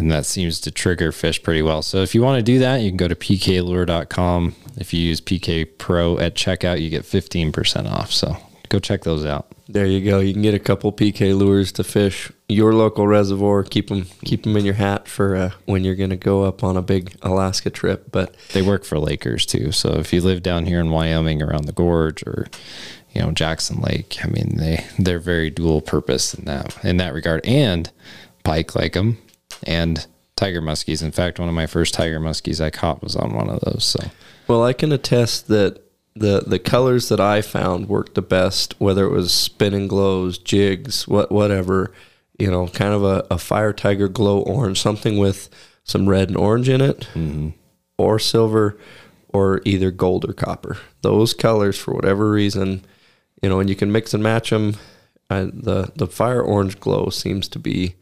[0.00, 1.82] and that seems to trigger fish pretty well.
[1.82, 4.54] So if you want to do that, you can go to pklure.com.
[4.78, 8.10] If you use PK Pro at checkout, you get 15% off.
[8.10, 8.38] So
[8.70, 9.48] go check those out.
[9.68, 10.18] There you go.
[10.18, 13.62] You can get a couple PK lures to fish your local reservoir.
[13.62, 16.64] Keep them keep them in your hat for uh, when you're going to go up
[16.64, 18.10] on a big Alaska trip.
[18.10, 19.70] But They work for Lakers too.
[19.70, 22.48] So if you live down here in Wyoming around the gorge or
[23.12, 27.12] you know Jackson Lake, I mean they they're very dual purpose in that in that
[27.12, 27.44] regard.
[27.44, 27.92] And
[28.42, 29.18] pike like them
[29.64, 31.02] and tiger muskies.
[31.02, 33.84] In fact, one of my first tiger muskies I caught was on one of those.
[33.84, 34.10] So
[34.48, 35.82] Well, I can attest that
[36.14, 41.06] the the colors that I found worked the best, whether it was spinning glows, jigs,
[41.06, 41.92] what whatever,
[42.38, 45.48] you know, kind of a, a fire tiger glow orange, something with
[45.84, 47.08] some red and orange in it,
[47.98, 48.78] or silver,
[49.28, 50.78] or either gold or copper.
[51.02, 52.84] Those colors, for whatever reason,
[53.42, 54.76] you know, and you can mix and match them.
[55.28, 57.94] Uh, the the fire orange glow seems to be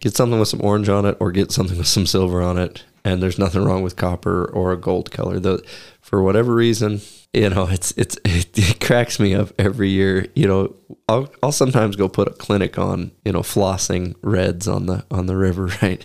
[0.00, 2.84] get something with some orange on it or get something with some silver on it
[3.06, 5.38] and there's nothing wrong with copper or a gold color.
[5.38, 5.64] The
[6.00, 7.00] for whatever reason
[7.32, 10.26] you know it's it's it, it cracks me up every year.
[10.34, 10.76] You know
[11.08, 15.26] I'll, I'll sometimes go put a clinic on you know flossing reds on the on
[15.26, 16.04] the river right?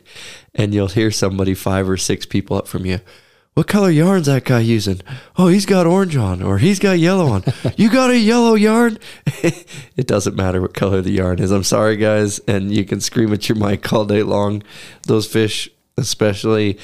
[0.53, 2.99] And you'll hear somebody five or six people up from you
[3.53, 5.01] what color yarn's that guy using?
[5.37, 7.43] Oh, he's got orange on, or he's got yellow on.
[7.77, 8.97] you got a yellow yarn?
[9.25, 11.51] it doesn't matter what color the yarn is.
[11.51, 14.63] I'm sorry, guys, and you can scream at your mic all day long.
[15.03, 16.77] Those fish, especially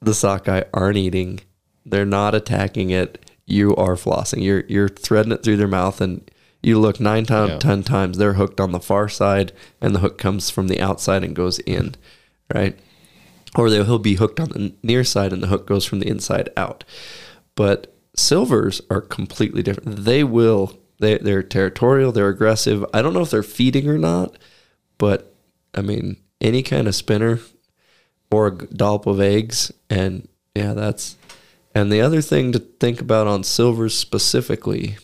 [0.00, 1.40] the sockeye, aren't eating.
[1.84, 3.24] They're not attacking it.
[3.46, 4.42] You are flossing.
[4.42, 6.30] You're you're threading it through their mouth, and
[6.62, 7.58] you look nine times, Yeah.
[7.58, 8.16] ten times.
[8.16, 11.58] They're hooked on the far side, and the hook comes from the outside and goes
[11.60, 11.94] in,
[12.54, 12.78] right?
[13.56, 16.48] Or he'll be hooked on the near side and the hook goes from the inside
[16.56, 16.84] out.
[17.54, 20.04] But silvers are completely different.
[20.04, 22.84] They will They they're territorial, they're aggressive.
[22.92, 24.36] I don't know if they're feeding or not,
[24.98, 25.34] but
[25.74, 27.40] I mean any kind of spinner
[28.30, 31.16] or a dollop of eggs, and yeah, that's.
[31.74, 34.96] And the other thing to think about on silvers specifically,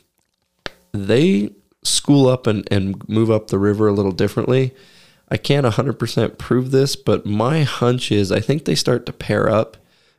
[0.93, 1.51] they
[1.83, 4.75] school up and, and move up the river a little differently.
[5.29, 9.51] I can't 100% prove this, but my hunch is I think they start to pair
[9.51, 9.77] up,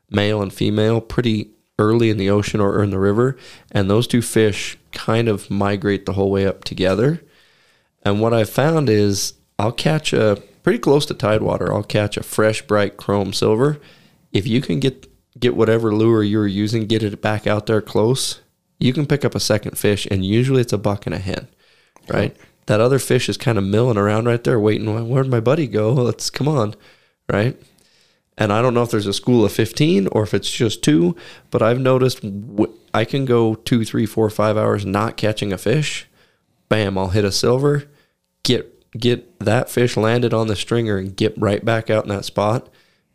[0.10, 3.38] male and female, pretty early in the ocean or in the river.
[3.72, 7.22] And those two fish kind of migrate the whole way up together.
[8.04, 12.24] And what I found is I'll catch a pretty close to tidewater, I'll catch a
[12.24, 13.80] fresh, bright chrome silver.
[14.34, 15.08] If you can get
[15.40, 18.42] get whatever lure you were using, get it back out there close,
[18.80, 21.48] you can pick up a second fish, and usually it's a buck and a hen,
[22.08, 22.36] right?
[22.68, 25.10] That other fish is kind of milling around right there, waiting.
[25.10, 25.92] Where'd my buddy go?
[25.94, 26.76] Let's come on,
[27.30, 27.60] right?
[28.38, 31.16] And I don't know if there's a school of 15 or if it's just two,
[31.50, 32.24] but I've noticed
[32.94, 36.08] I can go two, three, four, five hours not catching a fish.
[36.70, 37.86] Bam, I'll hit a silver,
[38.44, 42.26] get get that fish landed on the stringer and get right back out in that
[42.26, 42.70] spot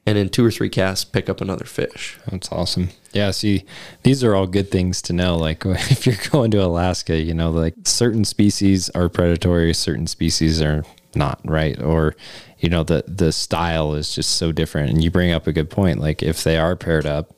[0.07, 2.19] and in two or three casts pick up another fish.
[2.31, 2.91] That's awesome.
[3.12, 3.64] Yeah, see,
[4.03, 5.37] these are all good things to know.
[5.37, 10.62] Like if you're going to Alaska, you know, like certain species are predatory, certain species
[10.62, 11.81] are not, right?
[11.81, 12.14] Or
[12.59, 14.90] you know, the the style is just so different.
[14.90, 15.98] And you bring up a good point.
[15.98, 17.35] Like if they are paired up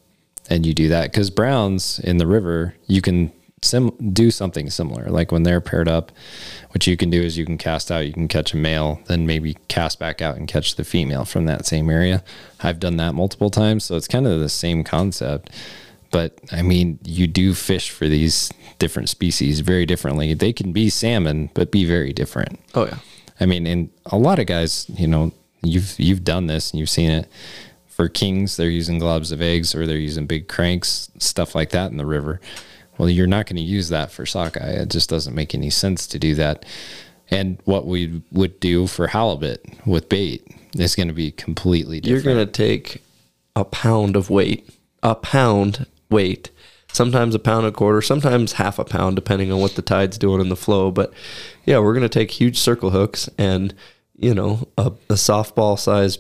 [0.49, 3.33] and you do that cuz browns in the river, you can
[3.65, 5.11] sim- do something similar.
[5.11, 6.13] Like when they're paired up,
[6.71, 9.27] what you can do is you can cast out, you can catch a male, then
[9.27, 12.23] maybe cast back out and catch the female from that same area.
[12.61, 15.51] I've done that multiple times, so it's kind of the same concept.
[16.11, 20.33] But I mean, you do fish for these different species very differently.
[20.35, 22.61] They can be salmon, but be very different.
[22.75, 22.99] Oh yeah.
[23.41, 26.91] I mean, and a lot of guys, you know, you've you've done this and you've
[26.91, 27.29] seen it.
[27.89, 31.93] For kings, they're using globs of eggs or they're using big cranks, stuff like that
[31.93, 32.41] in the river.
[32.99, 34.71] Well, you're not going to use that for sockeye.
[34.71, 36.65] It just doesn't make any sense to do that.
[37.31, 40.47] And what we would do for halibut with bait
[40.79, 42.25] is going to be completely different.
[42.25, 43.03] You're going to take
[43.57, 44.69] a pound of weight,
[45.03, 46.51] a pound weight,
[46.93, 50.41] sometimes a pound a quarter, sometimes half a pound, depending on what the tide's doing
[50.41, 50.91] in the flow.
[50.91, 51.13] But
[51.65, 53.75] yeah, we're going to take huge circle hooks and,
[54.15, 56.19] you know, a, a softball size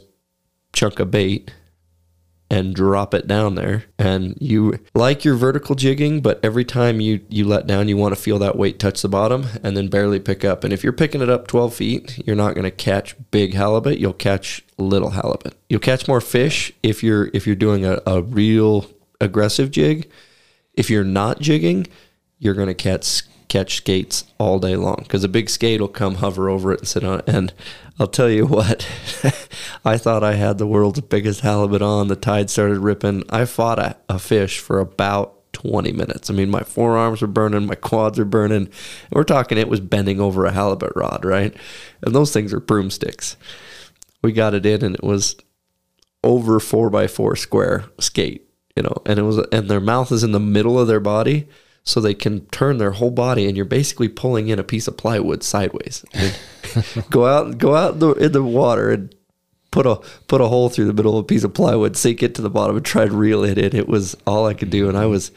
[0.73, 1.53] chunk of bait
[2.51, 3.85] and drop it down there.
[3.99, 8.15] And you like your vertical jigging but every time you you let down you want
[8.15, 10.65] to feel that weight touch the bottom and then barely pick up.
[10.65, 13.99] And if you're picking it up 12 feet you're not going to catch big halibut.
[13.99, 15.57] You'll catch little halibut.
[15.69, 18.87] You'll catch more fish if you're if you're doing a, a real
[19.21, 20.11] aggressive jig.
[20.75, 21.87] If you're not jigging
[22.39, 23.23] you're going to catch
[23.55, 26.89] catch skates all day long because a big skate will come hover over it and
[26.89, 27.29] sit on it.
[27.29, 27.55] And
[28.01, 28.83] I'll tell you what,
[29.85, 32.09] I thought I had the world's biggest halibut on.
[32.09, 33.23] The tide started ripping.
[33.31, 36.29] I fought a, a fish for about 20 minutes.
[36.29, 38.57] I mean, my forearms were burning, my quads are burning.
[38.57, 38.71] And
[39.13, 41.55] we're talking, it was bending over a halibut rod, right?
[42.03, 43.37] And those things are broomsticks.
[44.21, 45.37] We got it in, and it was
[46.25, 50.25] over four by four square skate, you know, and it was, and their mouth is
[50.25, 51.47] in the middle of their body
[51.85, 54.97] so they can turn their whole body and you're basically pulling in a piece of
[54.97, 56.05] plywood sideways.
[57.11, 59.15] go out go out in the, in the water and
[59.71, 59.97] put a
[60.29, 62.51] put a hole through the middle of a piece of plywood, sink it to the
[62.51, 63.77] bottom and try to reel it in.
[63.77, 65.31] It was all I could do and I was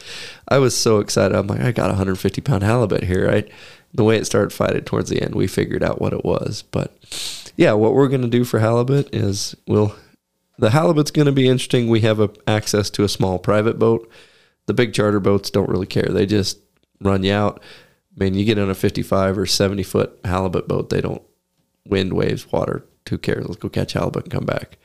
[0.47, 1.35] I was so excited.
[1.35, 3.49] I'm like, I got a 150 pound halibut here, right?
[3.93, 6.63] The way it started fighting towards the end, we figured out what it was.
[6.71, 6.93] But
[7.57, 9.95] yeah, what we're gonna do for halibut is we'll
[10.57, 11.89] the halibut's gonna be interesting.
[11.89, 14.09] We have a, access to a small private boat
[14.67, 16.07] the big charter boats don't really care.
[16.09, 16.59] They just
[17.01, 17.61] run you out.
[18.15, 21.23] I mean, you get on a 55 or 70 foot halibut boat, they don't
[21.85, 22.85] wind, waves, water.
[23.09, 23.45] Who cares?
[23.45, 24.77] Let's go catch halibut and come back.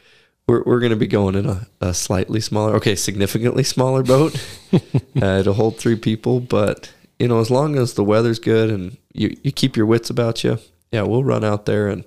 [0.47, 4.35] We're, we're going to be going in a, a slightly smaller, okay, significantly smaller boat.
[4.73, 8.97] uh, it'll hold three people, but you know, as long as the weather's good and
[9.13, 10.59] you, you keep your wits about you,
[10.91, 12.05] yeah, we'll run out there and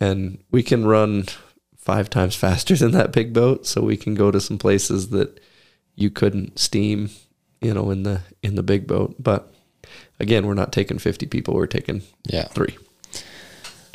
[0.00, 1.26] and we can run
[1.76, 5.40] five times faster than that big boat, so we can go to some places that
[5.94, 7.10] you couldn't steam,
[7.60, 9.16] you know, in the in the big boat.
[9.18, 9.52] But
[10.20, 12.44] again, we're not taking 50 people, we're taking yeah.
[12.48, 12.76] 3.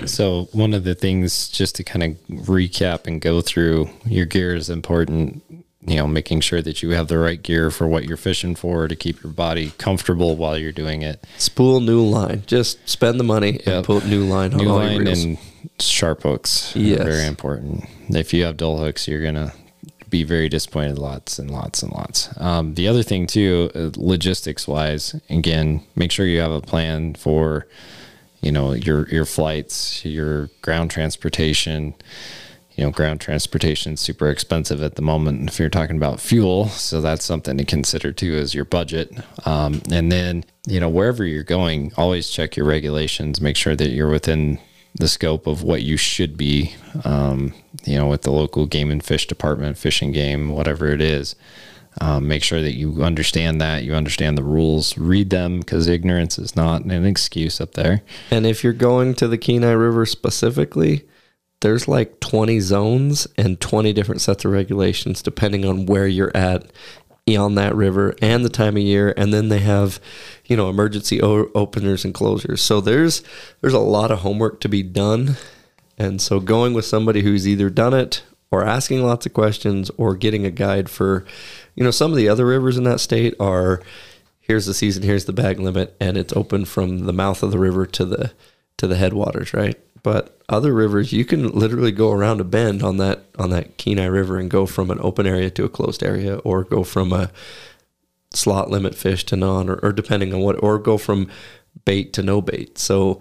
[0.06, 4.54] So one of the things just to kind of recap and go through your gear
[4.54, 5.44] is important,
[5.82, 8.88] you know, making sure that you have the right gear for what you're fishing for
[8.88, 11.26] to keep your body comfortable while you're doing it.
[11.40, 12.44] Spool new line.
[12.46, 13.68] Just spend the money yep.
[13.68, 15.40] and put new line on new all line and
[15.80, 16.76] sharp hooks.
[16.76, 17.02] Yes.
[17.02, 17.86] very important.
[18.10, 19.52] If you have dull hooks, you're going to
[20.10, 22.30] be very disappointed lots and lots and lots.
[22.40, 27.16] Um, the other thing too, uh, logistics wise, again, make sure you have a plan
[27.16, 27.68] for,
[28.42, 31.94] you know, your your flights, your ground transportation.
[32.78, 36.68] you know, ground transportation is super expensive at the moment if you're talking about fuel.
[36.68, 39.12] So that's something to consider too as your budget.
[39.46, 43.90] Um, and then, you know, wherever you're going, always check your regulations, make sure that
[43.90, 44.60] you're within
[45.00, 47.54] the scope of what you should be, um,
[47.86, 51.36] you know, with the local game and fish department, fishing game, whatever it is.
[52.00, 56.38] Um, make sure that you understand that, you understand the rules, read them because ignorance
[56.38, 58.04] is not an excuse up there.
[58.30, 61.06] And if you're going to the Kenai River specifically,
[61.62, 66.72] there's like 20 zones and 20 different sets of regulations depending on where you're at
[67.36, 70.00] on that river and the time of year and then they have
[70.46, 72.60] you know emergency o- openers and closures.
[72.60, 73.24] So there's
[73.62, 75.36] there's a lot of homework to be done.
[75.98, 80.16] And so going with somebody who's either done it or asking lots of questions or
[80.16, 81.26] getting a guide for
[81.76, 83.82] you know some of the other rivers in that state are
[84.40, 87.60] here's the season here's the bag limit and it's open from the mouth of the
[87.60, 88.32] river to the
[88.78, 92.96] to the headwaters right but other rivers, you can literally go around a bend on
[92.96, 96.38] that on that Kenai River and go from an open area to a closed area,
[96.38, 97.30] or go from a
[98.34, 101.30] slot limit fish to non, or, or depending on what, or go from
[101.84, 102.78] bait to no bait.
[102.78, 103.20] So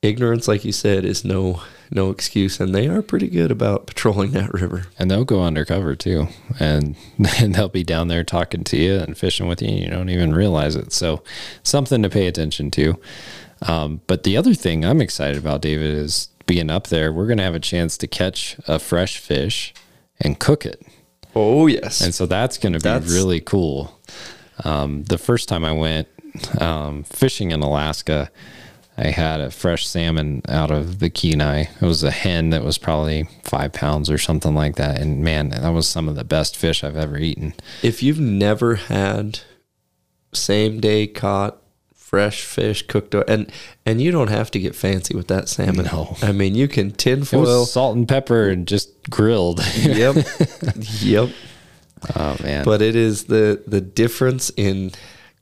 [0.00, 4.30] ignorance, like you said, is no no excuse, and they are pretty good about patrolling
[4.30, 4.84] that river.
[4.96, 6.28] And they'll go undercover too,
[6.60, 6.94] and
[7.40, 10.10] and they'll be down there talking to you and fishing with you, and you don't
[10.10, 10.92] even realize it.
[10.92, 11.24] So
[11.64, 13.00] something to pay attention to.
[13.62, 17.12] Um, but the other thing I'm excited about, David, is being up there.
[17.12, 19.74] We're going to have a chance to catch a fresh fish
[20.20, 20.84] and cook it.
[21.34, 23.12] Oh yes, and so that's going to be that's...
[23.12, 24.00] really cool.
[24.64, 26.08] Um, the first time I went
[26.60, 28.30] um, fishing in Alaska,
[28.96, 31.66] I had a fresh salmon out of the Kenai.
[31.80, 35.00] It was a hen that was probably five pounds or something like that.
[35.00, 37.54] And man, that was some of the best fish I've ever eaten.
[37.82, 39.40] If you've never had
[40.32, 41.62] same day caught
[42.08, 43.52] fresh fish cooked and
[43.84, 45.84] and you don't have to get fancy with that salmon.
[45.84, 46.16] No.
[46.22, 49.60] I mean you can tinfoil salt and pepper and just grilled.
[49.76, 50.16] yep.
[51.02, 51.28] yep.
[52.16, 52.64] Oh man.
[52.64, 54.92] But it is the the difference in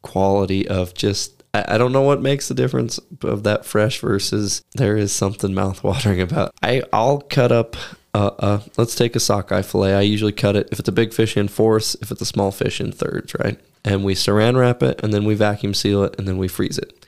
[0.02, 4.64] quality of just I, I don't know what makes the difference of that fresh versus
[4.74, 6.52] there is something mouthwatering about.
[6.64, 7.76] I I'll cut up
[8.12, 9.94] uh, uh, let's take a sockeye fillet.
[9.94, 12.50] I usually cut it if it's a big fish in fourths, if it's a small
[12.50, 13.60] fish in thirds, right?
[13.86, 16.76] And we saran wrap it and then we vacuum seal it and then we freeze
[16.76, 17.06] it.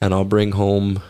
[0.00, 1.02] And I'll bring home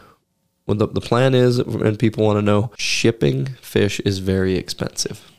[0.65, 5.31] what the, the plan is, and people want to know shipping fish is very expensive,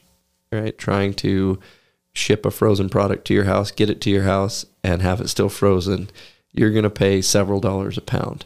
[0.51, 0.77] right?
[0.77, 1.59] Trying to
[2.13, 5.29] ship a frozen product to your house, get it to your house, and have it
[5.29, 6.09] still frozen,
[6.51, 8.45] you're going to pay several dollars a pound.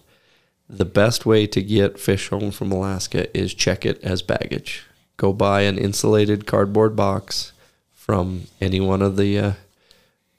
[0.70, 4.86] The best way to get fish home from Alaska is check it as baggage.
[5.18, 7.54] Go buy an insulated cardboard box
[7.94, 9.52] from any one of the uh,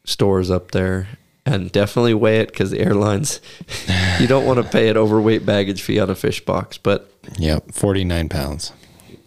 [0.08, 1.06] stores up there
[1.44, 3.40] and definitely weigh it because the airlines
[4.20, 7.58] you don't want to pay an overweight baggage fee on a fish box but yeah
[7.72, 8.72] 49 pounds.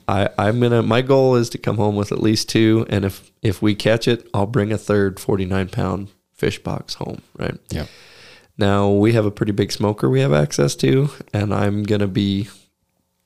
[0.07, 3.31] I, i'm gonna my goal is to come home with at least two and if
[3.41, 7.57] if we catch it i'll bring a third 49 pound fish box home right?
[7.69, 7.85] Yeah
[8.57, 12.47] now we have a pretty big smoker we have access to and i'm gonna be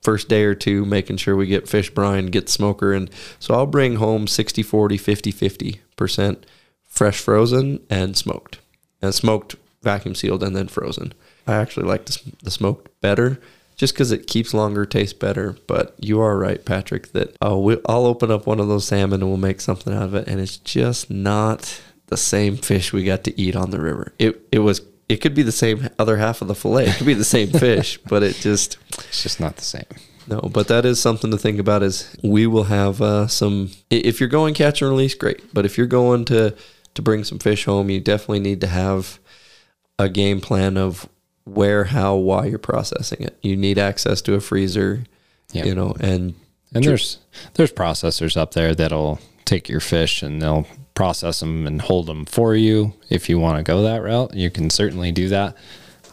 [0.01, 3.65] first day or two making sure we get fish brine get smoker and so i'll
[3.65, 6.45] bring home 60 40 50 50 percent
[6.95, 8.59] fresh frozen and smoked.
[9.01, 11.13] And smoked, vacuum sealed, and then frozen.
[11.45, 13.39] I actually like the, the smoked better
[13.75, 15.57] just because it keeps longer, tastes better.
[15.67, 19.21] But you are right, Patrick, that oh, we, I'll open up one of those salmon
[19.21, 20.27] and we'll make something out of it.
[20.27, 24.13] And it's just not the same fish we got to eat on the river.
[24.17, 26.87] It, it was it could be the same other half of the fillet.
[26.87, 29.85] It could be the same fish, but it just it's just not the same.
[30.27, 31.83] No, but that is something to think about.
[31.83, 33.69] Is we will have uh, some.
[33.91, 35.53] If you're going catch and release, great.
[35.53, 36.55] But if you're going to
[36.95, 39.19] to bring some fish home, you definitely need to have
[39.99, 41.07] a game plan of
[41.45, 43.37] where, how, why you're processing it.
[43.41, 45.03] You need access to a freezer,
[45.51, 45.65] yeah.
[45.65, 46.35] you know, and
[46.73, 47.19] and there's
[47.53, 52.25] there's processors up there that'll take your fish and they'll process them and hold them
[52.25, 52.93] for you.
[53.09, 55.55] If you want to go that route, you can certainly do that.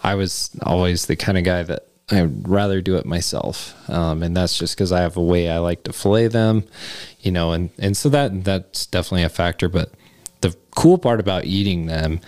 [0.05, 4.37] I was always the kind of guy that I'd rather do it myself, um, and
[4.37, 6.65] that's just because I have a way I like to fillet them,
[7.21, 9.69] you know, and and so that that's definitely a factor.
[9.69, 9.93] But
[10.43, 12.21] the cool part about eating them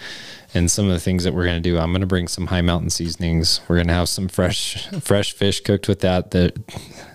[0.55, 2.47] and some of the things that we're going to do, I'm going to bring some
[2.47, 3.61] Hi Mountain Seasonings.
[3.69, 6.31] We're going to have some fresh fresh fish cooked with that.
[6.31, 6.53] The,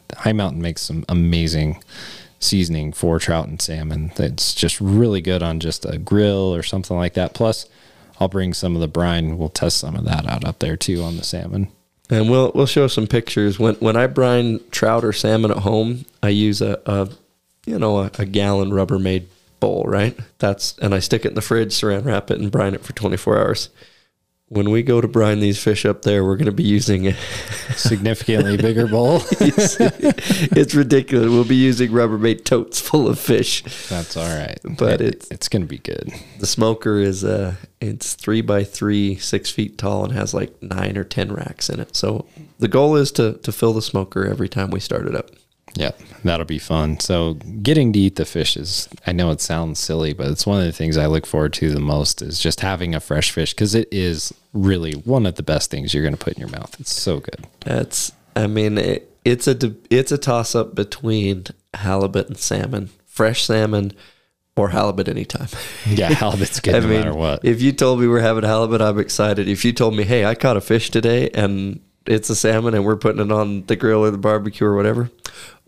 [0.10, 1.82] the high mountain makes some amazing
[2.40, 4.12] seasoning for trout and salmon.
[4.16, 7.34] That's just really good on just a grill or something like that.
[7.34, 7.68] Plus,
[8.20, 9.38] I'll bring some of the brine.
[9.38, 11.70] We'll test some of that out up there too on the salmon.
[12.10, 13.60] And we'll we'll show some pictures.
[13.60, 17.10] When when I brine trout or salmon at home, I use a, a
[17.66, 19.26] you know a, a gallon Rubbermaid
[19.60, 20.18] bowl, right?
[20.40, 22.94] That's and I stick it in the fridge, saran wrap it, and brine it for
[22.94, 23.70] 24 hours.
[24.52, 27.14] when we go to brine these fish up there, we're going to be using a
[27.76, 29.18] Significantly bigger bowl.
[29.40, 31.30] it's, it's ridiculous.
[31.30, 33.62] We'll be using Rubbermaid totes full of fish.
[33.90, 34.60] That's all right.
[34.64, 36.12] But It- it's- it's going to be good.
[36.40, 40.98] The smoker is uh it's three by three, six feet tall, and has like nine
[40.98, 41.96] or ten racks in it.
[41.96, 42.26] So
[42.58, 45.30] the goal is to to fill the smoker every time we start it up.
[45.76, 45.92] Yeah,
[46.24, 47.00] that'll be fun.
[47.00, 50.60] So getting to eat the fish is, I know it sounds silly, but it's one
[50.60, 53.54] of the things I look forward to the most is just having a fresh fish
[53.54, 56.50] because it is really one of the best things you're going to put in your
[56.50, 56.76] mouth.
[56.80, 57.48] It's so good.
[57.62, 59.58] That's I mean it, it's a
[59.90, 63.94] it's a toss up between halibut and salmon, fresh salmon
[64.56, 65.48] or halibut anytime.
[65.86, 67.46] Yeah, halibut's good I no mean, matter what.
[67.46, 69.48] if you told me we're having halibut, I'm excited.
[69.48, 72.86] If you told me, hey, I caught a fish today and it's a salmon and
[72.86, 75.12] we're putting it on the grill or the barbecue or whatever,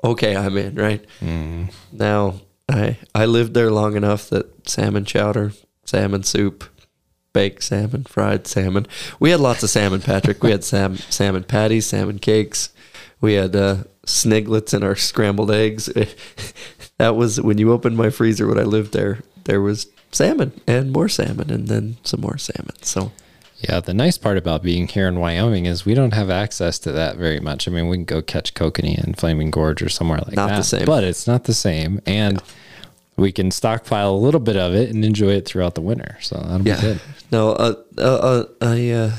[0.03, 1.05] okay, I'm in, right?
[1.19, 1.65] Mm-hmm.
[1.91, 5.53] Now, I I lived there long enough that salmon chowder,
[5.85, 6.63] salmon soup,
[7.33, 8.87] baked salmon, fried salmon.
[9.19, 10.43] We had lots of salmon, Patrick.
[10.43, 12.69] We had sam- salmon patties, salmon cakes.
[13.19, 15.85] We had uh, sniglets in our scrambled eggs.
[16.97, 19.19] that was when you opened my freezer when I lived there.
[19.45, 22.75] There was salmon and more salmon, and then some more salmon.
[22.81, 23.11] So
[23.61, 26.91] Yeah, the nice part about being here in Wyoming is we don't have access to
[26.93, 27.67] that very much.
[27.67, 30.57] I mean, we can go catch kokanee in Flaming Gorge or somewhere like Not that.
[30.57, 30.85] the same.
[30.85, 32.01] But it's not the same.
[32.07, 32.41] And
[33.17, 36.17] we can stockpile a little bit of it and enjoy it throughout the winter.
[36.21, 37.01] So that'll be yeah, good.
[37.31, 39.11] no, uh, uh, uh, a uh,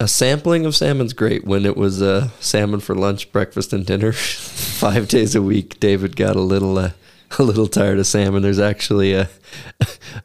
[0.00, 1.44] a sampling of salmon's great.
[1.44, 6.16] When it was uh, salmon for lunch, breakfast, and dinner, five days a week, David
[6.16, 6.78] got a little.
[6.78, 6.90] Uh,
[7.38, 8.42] a little tired of salmon.
[8.42, 9.28] There's actually a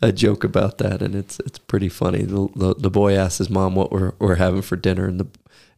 [0.01, 2.23] a joke about that, and it's it's pretty funny.
[2.23, 5.27] The, the, the boy asks his mom what we're we're having for dinner, and the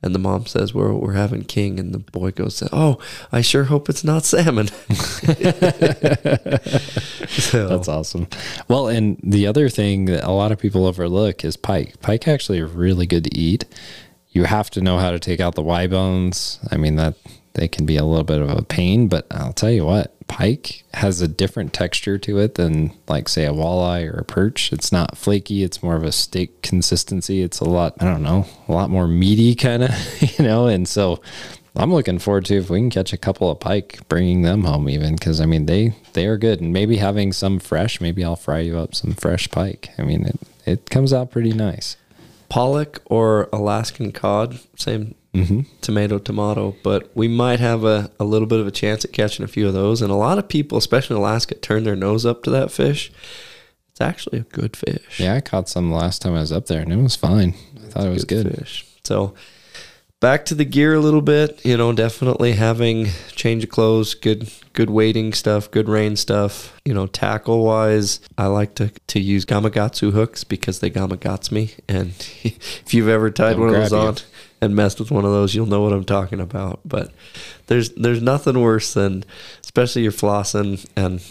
[0.02, 2.98] and the mom says we're we're having king, and the boy goes, "Oh,
[3.32, 4.68] I sure hope it's not salmon."
[7.28, 8.28] so, That's awesome.
[8.68, 12.00] Well, and the other thing that a lot of people overlook is pike.
[12.02, 13.66] Pike actually are really good to eat.
[14.30, 16.60] You have to know how to take out the Y bones.
[16.72, 17.16] I mean that
[17.58, 20.84] they can be a little bit of a pain, but I'll tell you what, pike
[20.94, 24.72] has a different texture to it than like say a walleye or a perch.
[24.72, 27.42] It's not flaky, it's more of a steak consistency.
[27.42, 29.92] It's a lot, I don't know, a lot more meaty kind of,
[30.40, 31.22] you know, and so
[31.76, 34.90] I'm looking forward to if we can catch a couple of pike, bringing them home
[34.90, 38.02] even because I mean they they are good, and maybe having some fresh.
[38.02, 39.90] Maybe I'll fry you up some fresh pike.
[39.98, 41.96] I mean it it comes out pretty nice.
[42.50, 45.62] pollock or Alaskan cod, same Mm-hmm.
[45.82, 49.44] tomato, tomato, but we might have a, a little bit of a chance at catching
[49.44, 50.02] a few of those.
[50.02, 53.12] And a lot of people, especially in Alaska, turn their nose up to that fish.
[53.92, 55.20] It's actually a good fish.
[55.20, 57.56] Yeah, I caught some last time I was up there, and it was fine.
[57.78, 58.56] I thought it was good.
[58.56, 58.86] fish.
[59.04, 59.34] So
[60.20, 64.52] back to the gear a little bit, you know, definitely having change of clothes, good
[64.74, 66.80] good weighting stuff, good rain stuff.
[66.86, 71.72] You know, tackle wise, I like to to use Gamagatsu hooks because they Gamagats me.
[71.88, 72.10] And
[72.44, 73.98] if you've ever tied They'll one of those you.
[73.98, 74.16] on
[74.62, 76.82] and messed with one of those, you'll know what I'm talking about.
[76.86, 77.12] But
[77.68, 79.24] there's there's nothing worse than
[79.62, 81.22] especially you're flossing and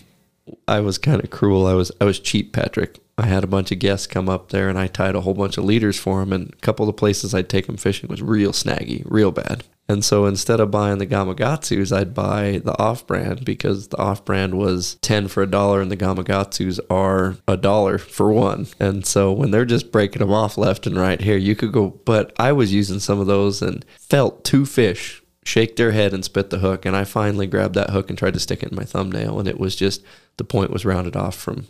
[0.68, 1.66] I was kind of cruel.
[1.66, 3.01] I was I was cheap, Patrick.
[3.18, 5.56] I had a bunch of guests come up there, and I tied a whole bunch
[5.56, 6.32] of leaders for them.
[6.32, 9.64] And a couple of the places I'd take them fishing was real snaggy, real bad.
[9.88, 14.96] And so instead of buying the Gamagatsus, I'd buy the off-brand because the off-brand was
[15.00, 18.66] ten for a dollar, and the Gamagatsus are a dollar for one.
[18.80, 21.90] And so when they're just breaking them off left and right here, you could go.
[22.04, 26.24] But I was using some of those and felt two fish shake their head and
[26.24, 26.84] spit the hook.
[26.84, 29.38] And I finally grabbed that hook and tried to stick it in my thumbnail.
[29.38, 30.02] And it was just,
[30.36, 31.68] the point was rounded off from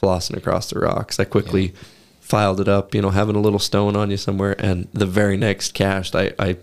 [0.00, 1.18] flossing across the rocks.
[1.18, 1.74] I quickly
[2.20, 4.56] filed it up, you know, having a little stone on you somewhere.
[4.58, 6.56] And the very next cast, I, I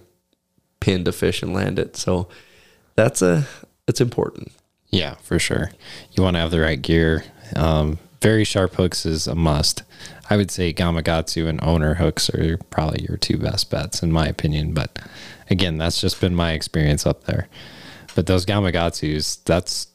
[0.79, 1.95] pinned a fish and landed it.
[1.95, 2.27] So
[2.95, 3.47] that's a,
[3.87, 4.51] it's important.
[4.89, 5.71] Yeah, for sure.
[6.11, 7.23] You want to have the right gear.
[7.55, 9.83] Um, very sharp hooks is a must.
[10.29, 14.27] I would say Gamagatsu and owner hooks are probably your two best bets, in my
[14.27, 14.73] opinion.
[14.73, 14.99] But
[15.49, 17.47] again, that's just been my experience up there.
[18.15, 19.87] But those Gamagatsus, that's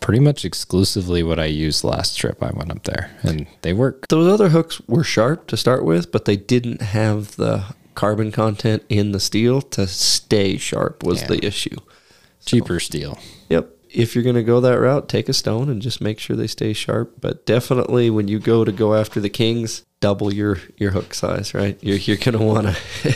[0.00, 4.08] pretty much exclusively what I used last trip I went up there, and they work.
[4.08, 7.64] Those other hooks were sharp to start with, but they didn't have the
[7.94, 11.28] carbon content in the steel to stay sharp was Yeah.
[11.28, 11.76] the issue.
[12.44, 13.18] Cheaper steel.
[13.48, 13.70] Yep.
[13.90, 16.48] If you're going to go that route, take a stone and just make sure they
[16.48, 17.14] stay sharp.
[17.20, 21.54] But definitely, when you go to go after the kings, double your your hook size.
[21.54, 21.78] Right?
[21.80, 23.14] You're you're going to want to.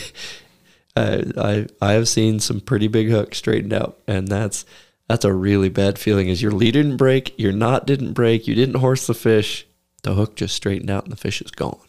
[0.96, 4.64] I I have seen some pretty big hooks straightened out, and that's
[5.08, 6.28] that's a really bad feeling.
[6.28, 9.66] Is your lead didn't break, your knot didn't break, you didn't horse the fish,
[10.02, 11.80] the hook just straightened out, and the fish is gone.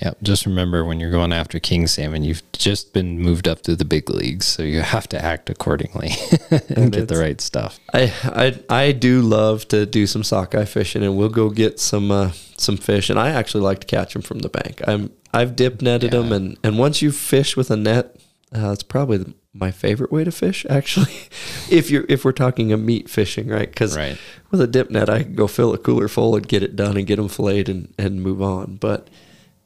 [0.00, 0.18] Yep.
[0.22, 3.84] Just remember when you're going after king salmon, you've just been moved up to the
[3.84, 6.10] big leagues, so you have to act accordingly
[6.50, 7.80] and, get the right stuff.
[7.92, 12.12] I, I I do love to do some sockeye fishing, and we'll go get some
[12.12, 13.10] uh, some fish.
[13.10, 14.80] And I actually like to catch them from the bank.
[14.86, 18.20] I'm I've dip netted them, and and once you fish with a net,
[18.54, 20.64] uh, it's probably the, my favorite way to fish.
[20.70, 21.12] Actually,
[21.70, 23.68] if you're if we're talking a meat fishing, right?
[23.70, 24.18] Because Right.
[24.50, 26.96] with a dip net, I can go fill a cooler full and get it done
[26.96, 28.76] and get them filleted and and move on.
[28.76, 29.08] But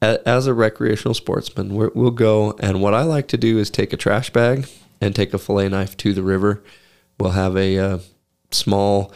[0.00, 3.92] as a recreational sportsman, we're, we'll go, and what I like to do is take
[3.92, 4.66] a trash bag
[5.00, 6.62] and take a fillet knife to the river.
[7.20, 7.98] We'll have a uh,
[8.50, 9.12] small,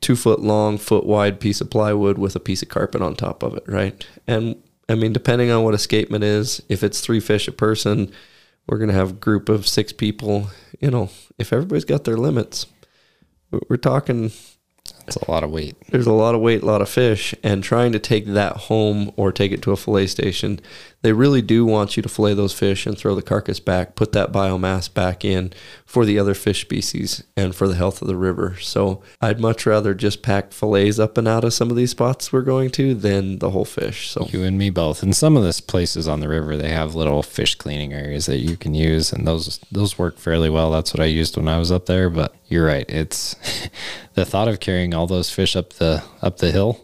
[0.00, 3.42] two foot long, foot wide piece of plywood with a piece of carpet on top
[3.42, 4.06] of it, right?
[4.26, 4.56] And
[4.88, 8.10] I mean, depending on what escapement is, if it's three fish a person,
[8.66, 10.48] we're gonna have a group of six people.
[10.80, 12.66] You know, if everybody's got their limits,
[13.50, 14.32] we're we're talking
[15.06, 15.76] It's a lot of weight.
[15.90, 19.12] there's a lot of weight, a lot of fish, and trying to take that home
[19.16, 20.60] or take it to a fillet station,
[21.04, 24.12] they really do want you to fillet those fish and throw the carcass back, put
[24.12, 25.52] that biomass back in
[25.84, 28.56] for the other fish species and for the health of the river.
[28.58, 32.32] So I'd much rather just pack fillets up and out of some of these spots
[32.32, 34.08] we're going to than the whole fish.
[34.08, 35.02] So You and me both.
[35.02, 38.38] And some of this places on the river, they have little fish cleaning areas that
[38.38, 40.70] you can use, and those those work fairly well.
[40.70, 42.08] That's what I used when I was up there.
[42.08, 43.36] But you're right; it's
[44.14, 46.80] the thought of carrying all those fish up the up the hill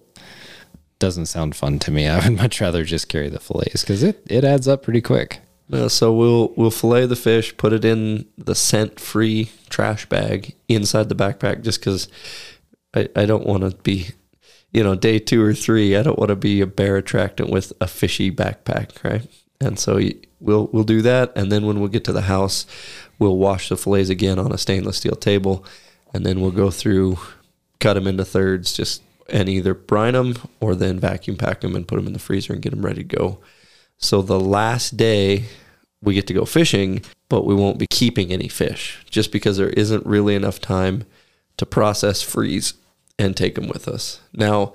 [1.00, 2.06] doesn't sound fun to me.
[2.08, 5.40] I would much rather just carry the fillets because it it adds up pretty quick.
[5.72, 10.54] Uh, so we'll we'll fillet the fish, put it in the scent free trash bag
[10.68, 12.08] inside the backpack, just because
[12.94, 14.08] I, I don't want to be,
[14.72, 15.96] you know, day two or three.
[15.96, 19.26] I don't want to be a bear attractant with a fishy backpack, right?
[19.60, 20.00] And so
[20.40, 22.66] we'll we'll do that, and then when we get to the house,
[23.18, 25.64] we'll wash the fillets again on a stainless steel table,
[26.12, 27.18] and then we'll go through,
[27.78, 29.02] cut them into thirds, just
[29.32, 32.52] and either brine them or then vacuum pack them and put them in the freezer
[32.52, 33.38] and get them ready to go.
[33.98, 35.44] So the last day
[36.02, 39.70] we get to go fishing, but we won't be keeping any fish just because there
[39.70, 41.04] isn't really enough time
[41.58, 42.74] to process, freeze,
[43.18, 44.20] and take them with us.
[44.32, 44.72] Now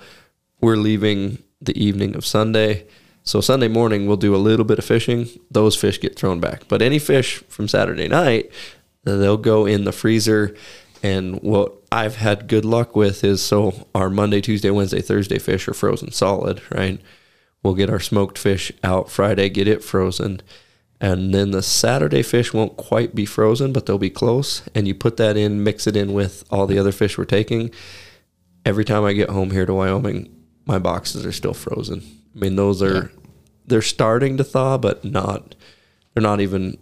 [0.61, 2.85] we're leaving the evening of Sunday.
[3.23, 5.27] So Sunday morning we'll do a little bit of fishing.
[5.49, 6.67] Those fish get thrown back.
[6.67, 8.51] But any fish from Saturday night,
[9.03, 10.55] they'll go in the freezer.
[11.03, 15.67] And what I've had good luck with is so our Monday, Tuesday, Wednesday, Thursday fish
[15.67, 16.99] are frozen solid, right?
[17.63, 20.41] We'll get our smoked fish out Friday, get it frozen.
[21.01, 24.63] And then the Saturday fish won't quite be frozen, but they'll be close.
[24.73, 27.71] And you put that in, mix it in with all the other fish we're taking.
[28.65, 30.33] Every time I get home here to Wyoming,
[30.65, 32.01] my boxes are still frozen.
[32.35, 33.11] I mean, those are
[33.67, 35.55] they're starting to thaw, but not
[36.13, 36.77] they're not even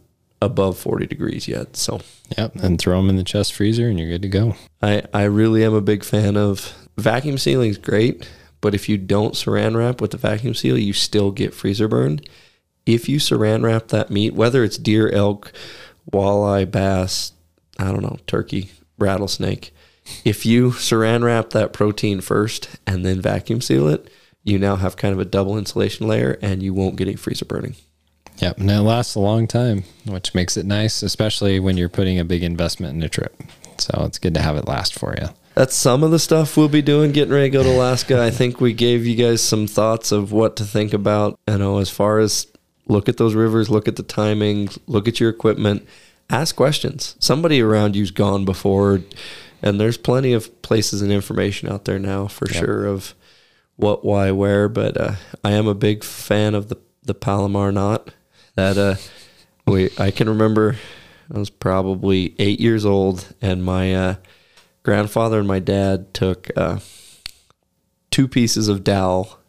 [0.46, 1.76] above 40 degrees yet.
[1.76, 2.02] So
[2.38, 4.56] Yep, and throw them in the chest freezer, and you're good to go.
[4.82, 8.30] I, I really am a big fan of vacuum sealing is great,
[8.62, 12.22] but if you don't saran wrap with the vacuum seal, you still get freezer burn.
[12.86, 15.52] If you saran wrap that meat, whether it's deer, elk,
[16.12, 17.34] walleye, bass,
[17.78, 19.74] I don't know, turkey, rattlesnake,
[20.26, 24.10] if you saran wrap that protein first and then vacuum seal it,
[24.44, 27.46] you now have kind of a double insulation layer and you won't get any freezer
[27.46, 27.76] burning.
[28.40, 32.20] Yep, and it lasts a long time, which makes it nice, especially when you're putting
[32.20, 33.42] a big investment in a trip.
[33.78, 35.30] So it's good to have it last for you.
[35.56, 38.22] That's some of the stuff we'll be doing getting ready to go to Alaska.
[38.22, 41.40] I think we gave you guys some thoughts of what to think about.
[41.48, 42.48] You know, as far as
[42.88, 45.88] look at those rivers, look at the timing, look at your equipment,
[46.30, 47.16] ask questions.
[47.20, 49.02] Somebody around you's gone before,
[49.62, 52.64] and there's plenty of places and information out there now for Yep.
[52.66, 53.14] sure of
[53.76, 54.68] what, why, where.
[54.68, 55.12] But uh,
[55.44, 58.10] I am a big fan of the the Palomar knot.
[58.56, 58.96] That uh,
[59.66, 60.78] we I can remember
[61.34, 64.16] I was probably eight years old, and my uh,
[64.84, 66.80] grandfather and my dad took uh,
[68.12, 69.40] two pieces of dowel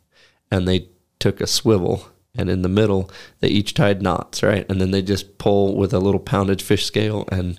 [0.51, 0.89] and they
[1.19, 4.65] took a swivel and in the middle they each tied knots right?
[4.71, 7.59] And then they just pull with a little poundage fish scale and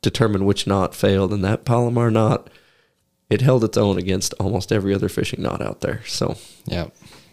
[0.00, 1.32] determine which knot failed.
[1.32, 2.48] And that palomar knot
[3.28, 6.02] it held its own against almost every other fishing knot out there.
[6.06, 6.86] So yeah,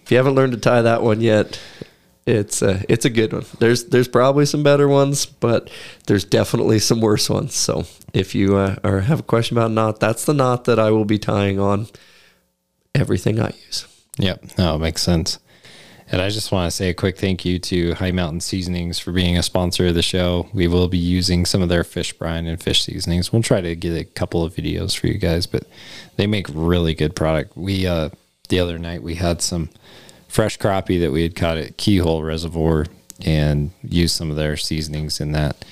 [0.04, 1.60] if you haven't learned to tie that one yet,
[2.26, 3.45] it's a, it's a good one.
[3.59, 5.69] There's there's probably some better ones, but
[6.07, 7.53] there's definitely some worse ones.
[7.53, 10.91] So if you uh, or have a question about knot, that's the knot that I
[10.91, 11.88] will be tying on
[12.95, 13.88] everything I use.
[14.17, 14.57] Yep.
[14.57, 15.39] No, it makes sense.
[16.11, 19.11] And I just want to say a quick thank you to Hi Mountain Seasonings for
[19.11, 20.47] being a sponsor of the show.
[20.53, 23.34] We will be using some of their fish brine and fish seasonings.
[23.34, 25.63] We'll try to get a couple of videos for you guys, but
[26.17, 27.57] they make really good product.
[27.57, 28.09] We uh
[28.49, 29.69] the other night we had some
[30.34, 32.88] fresh crappie that we had caught at Keyhole Reservoir
[33.23, 35.63] and used some of their seasonings in that.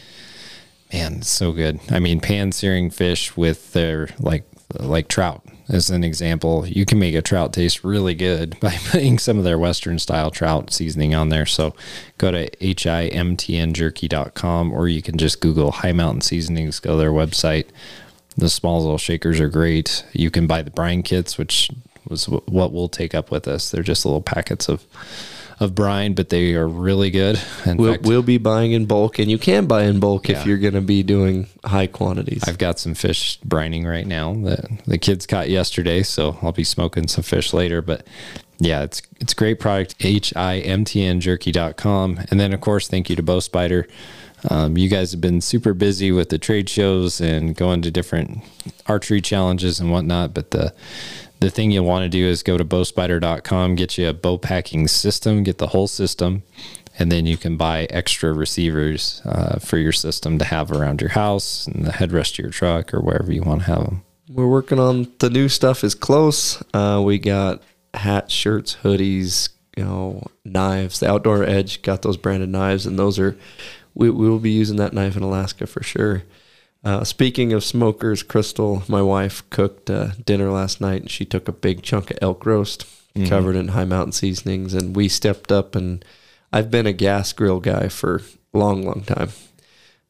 [0.93, 1.79] Man, so good.
[1.89, 4.45] I mean, pan searing fish with their like
[4.79, 9.17] like trout as an example, you can make a trout taste really good by putting
[9.17, 11.45] some of their Western style trout seasoning on there.
[11.45, 11.73] So
[12.17, 17.67] go to himtnjerky.com or you can just Google Hi Mountain Seasonings, go to their website.
[18.37, 20.05] The small little shakers are great.
[20.13, 21.69] You can buy the brine kits, which
[22.11, 23.71] was what we'll take up with us.
[23.71, 24.85] They're just little packets of
[25.59, 27.39] of brine, but they are really good.
[27.67, 30.39] In We'll, fact, we'll be buying in bulk, and you can buy in bulk Yeah.
[30.39, 32.43] if you're going to be doing high quantities.
[32.47, 36.63] I've got some fish brining right now that the kids caught yesterday, so I'll be
[36.63, 37.83] smoking some fish later.
[37.83, 38.07] But
[38.57, 39.95] yeah, it's it's great product.
[39.99, 42.21] H I M T N jerky.com.
[42.31, 43.87] And then of course, thank you to Bow Spider.
[44.49, 48.39] Um, you guys have been super busy with the trade shows and going to different
[48.87, 50.33] archery challenges and whatnot.
[50.33, 50.73] But the
[51.41, 54.87] the thing you'll want to do is go to bowspider.com, get you a bow packing
[54.87, 56.43] system, get the whole system,
[56.99, 61.09] and then you can buy extra receivers uh, for your system to have around your
[61.09, 64.03] house and the headrest of your truck or wherever you want to have them.
[64.29, 66.61] We're working on the new stuff is close.
[66.75, 67.63] Uh, we got
[67.95, 70.99] hats, shirts, hoodies, you know, knives.
[70.99, 73.35] The Outdoor Edge got those branded knives, and those are
[73.95, 76.23] we we will be using that knife in Alaska for sure.
[76.83, 81.47] Uh, speaking of smokers, Crystal, my wife, cooked uh, dinner last night, and she took
[81.47, 82.85] a big chunk of elk roast
[83.27, 85.75] covered in Hi Mountain Seasonings, and we stepped up.
[85.75, 86.03] And
[86.51, 88.21] I've been a gas grill guy for
[88.53, 89.29] a long, long time,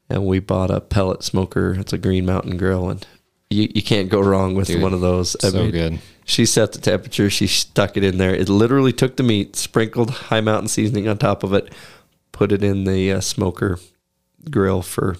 [0.09, 1.75] and we bought a pellet smoker.
[1.77, 3.05] It's a Green Mountain grill, and
[3.49, 5.35] you, you can't go wrong with Dude, one of those.
[5.43, 5.99] I so mean, good.
[6.23, 7.29] She set the temperature.
[7.29, 8.33] She stuck it in there.
[8.33, 11.73] It literally took the meat, sprinkled Hi Mountain Seasoning on top of it,
[12.31, 13.77] put it in the uh, smoker
[14.49, 15.17] grill for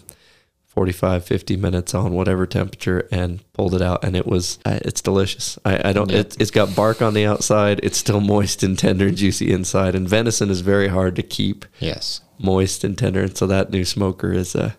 [0.71, 4.05] 45, 50 minutes on whatever temperature and pulled it out.
[4.05, 5.59] And it was, uh, it's delicious.
[5.65, 6.19] I, I don't, Yep.
[6.27, 7.81] it, it's got bark on the outside.
[7.83, 9.95] It's still moist and tender and juicy inside.
[9.95, 12.21] And venison is very hard to keep Yes.
[12.39, 13.21] moist and tender.
[13.23, 14.77] And so that new smoker is, a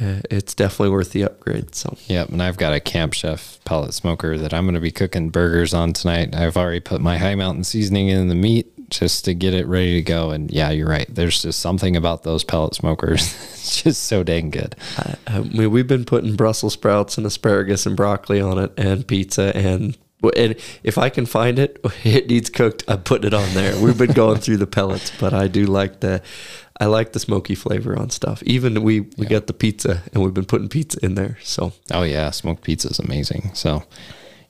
[0.00, 1.74] uh, it's definitely worth the upgrade.
[1.74, 2.30] So Yep.
[2.30, 5.74] And I've got a Camp Chef pellet smoker that I'm going to be cooking burgers
[5.74, 6.34] on tonight.
[6.34, 9.94] I've already put my Hi Mountain Seasoning in the meat just to get it ready
[9.94, 10.30] to go.
[10.30, 11.12] And yeah, you're right.
[11.12, 13.22] There's just something about those pellet smokers.
[13.52, 14.76] it's just so dang good.
[14.98, 19.06] I, I mean, we've been putting Brussels sprouts and asparagus and broccoli on it, and
[19.06, 19.96] pizza, and
[20.36, 22.84] and if I can find it, it needs cooked.
[22.86, 23.80] I'm putting it on there.
[23.82, 26.22] We've been going through the pellets, but I do like the,
[26.78, 28.42] I like the smoky flavor on stuff.
[28.44, 31.38] Even we we got the pizza, and we've been putting pizza in there.
[31.42, 33.50] So Oh yeah, smoked pizza is amazing.
[33.54, 33.84] So,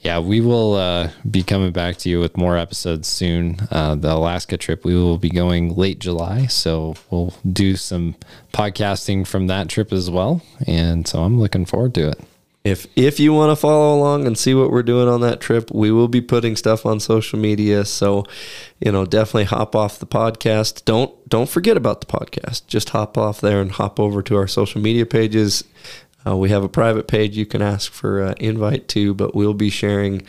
[0.03, 3.59] yeah, we will uh, be coming back to you with more episodes soon.
[3.71, 8.17] Uh, the Alaska trip we will be going late July, so we'll do some
[8.53, 10.43] podcasting from that trip as well.
[10.67, 12.21] And so I'm looking forward to it.
[12.65, 15.71] if if you want to follow along and see what we're doing on that trip,
[15.73, 17.85] we will be putting stuff on social media.
[17.85, 18.25] So,
[18.81, 20.85] you know, definitely hop off the podcast.
[20.85, 22.67] Don't don't forget about the podcast.
[22.69, 25.65] Just hop off there and hop over to our social media pages.
[26.27, 29.55] Uh, we have a private page you can ask for uh, invite to, but we'll
[29.55, 30.23] be sharing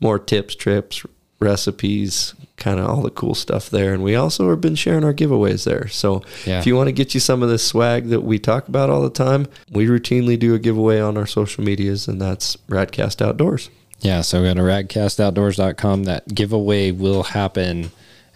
[0.00, 1.04] more tips, trips,
[1.38, 3.92] recipes, kind of all the cool stuff there.
[3.94, 5.86] And we also have been sharing our giveaways there.
[5.88, 6.58] So Yeah.
[6.58, 9.02] if you want to get you some of this swag that we talk about all
[9.02, 13.68] the time, we routinely do a giveaway on our social medias, and that's RadCast Outdoors.
[14.00, 16.04] Yeah, so go to radcastoutdoors.com.
[16.04, 17.90] That giveaway will happen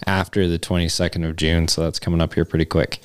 [0.07, 3.01] after the 22nd of June, so that's coming up here pretty quick.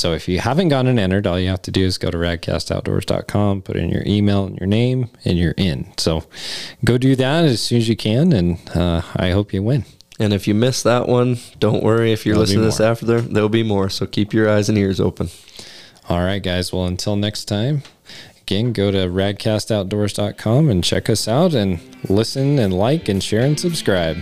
[0.00, 3.60] So if you haven't gotten entered, all you have to do is go to radcastoutdoors.com,
[3.60, 5.92] put in your email and your name, and you're in.
[5.98, 6.24] So
[6.82, 9.84] go do that as soon as you can, and uh, I hope you win.
[10.18, 12.12] And if you miss that one, don't worry.
[12.12, 13.90] If you're There'll listening to this after there, there'll be more.
[13.90, 15.28] So keep your eyes and ears open.
[16.08, 16.72] All right, guys.
[16.72, 17.82] Well, until next time,
[18.40, 21.78] again, go to radcastoutdoors.com and check us out and
[22.08, 24.16] listen and like and share and subscribe.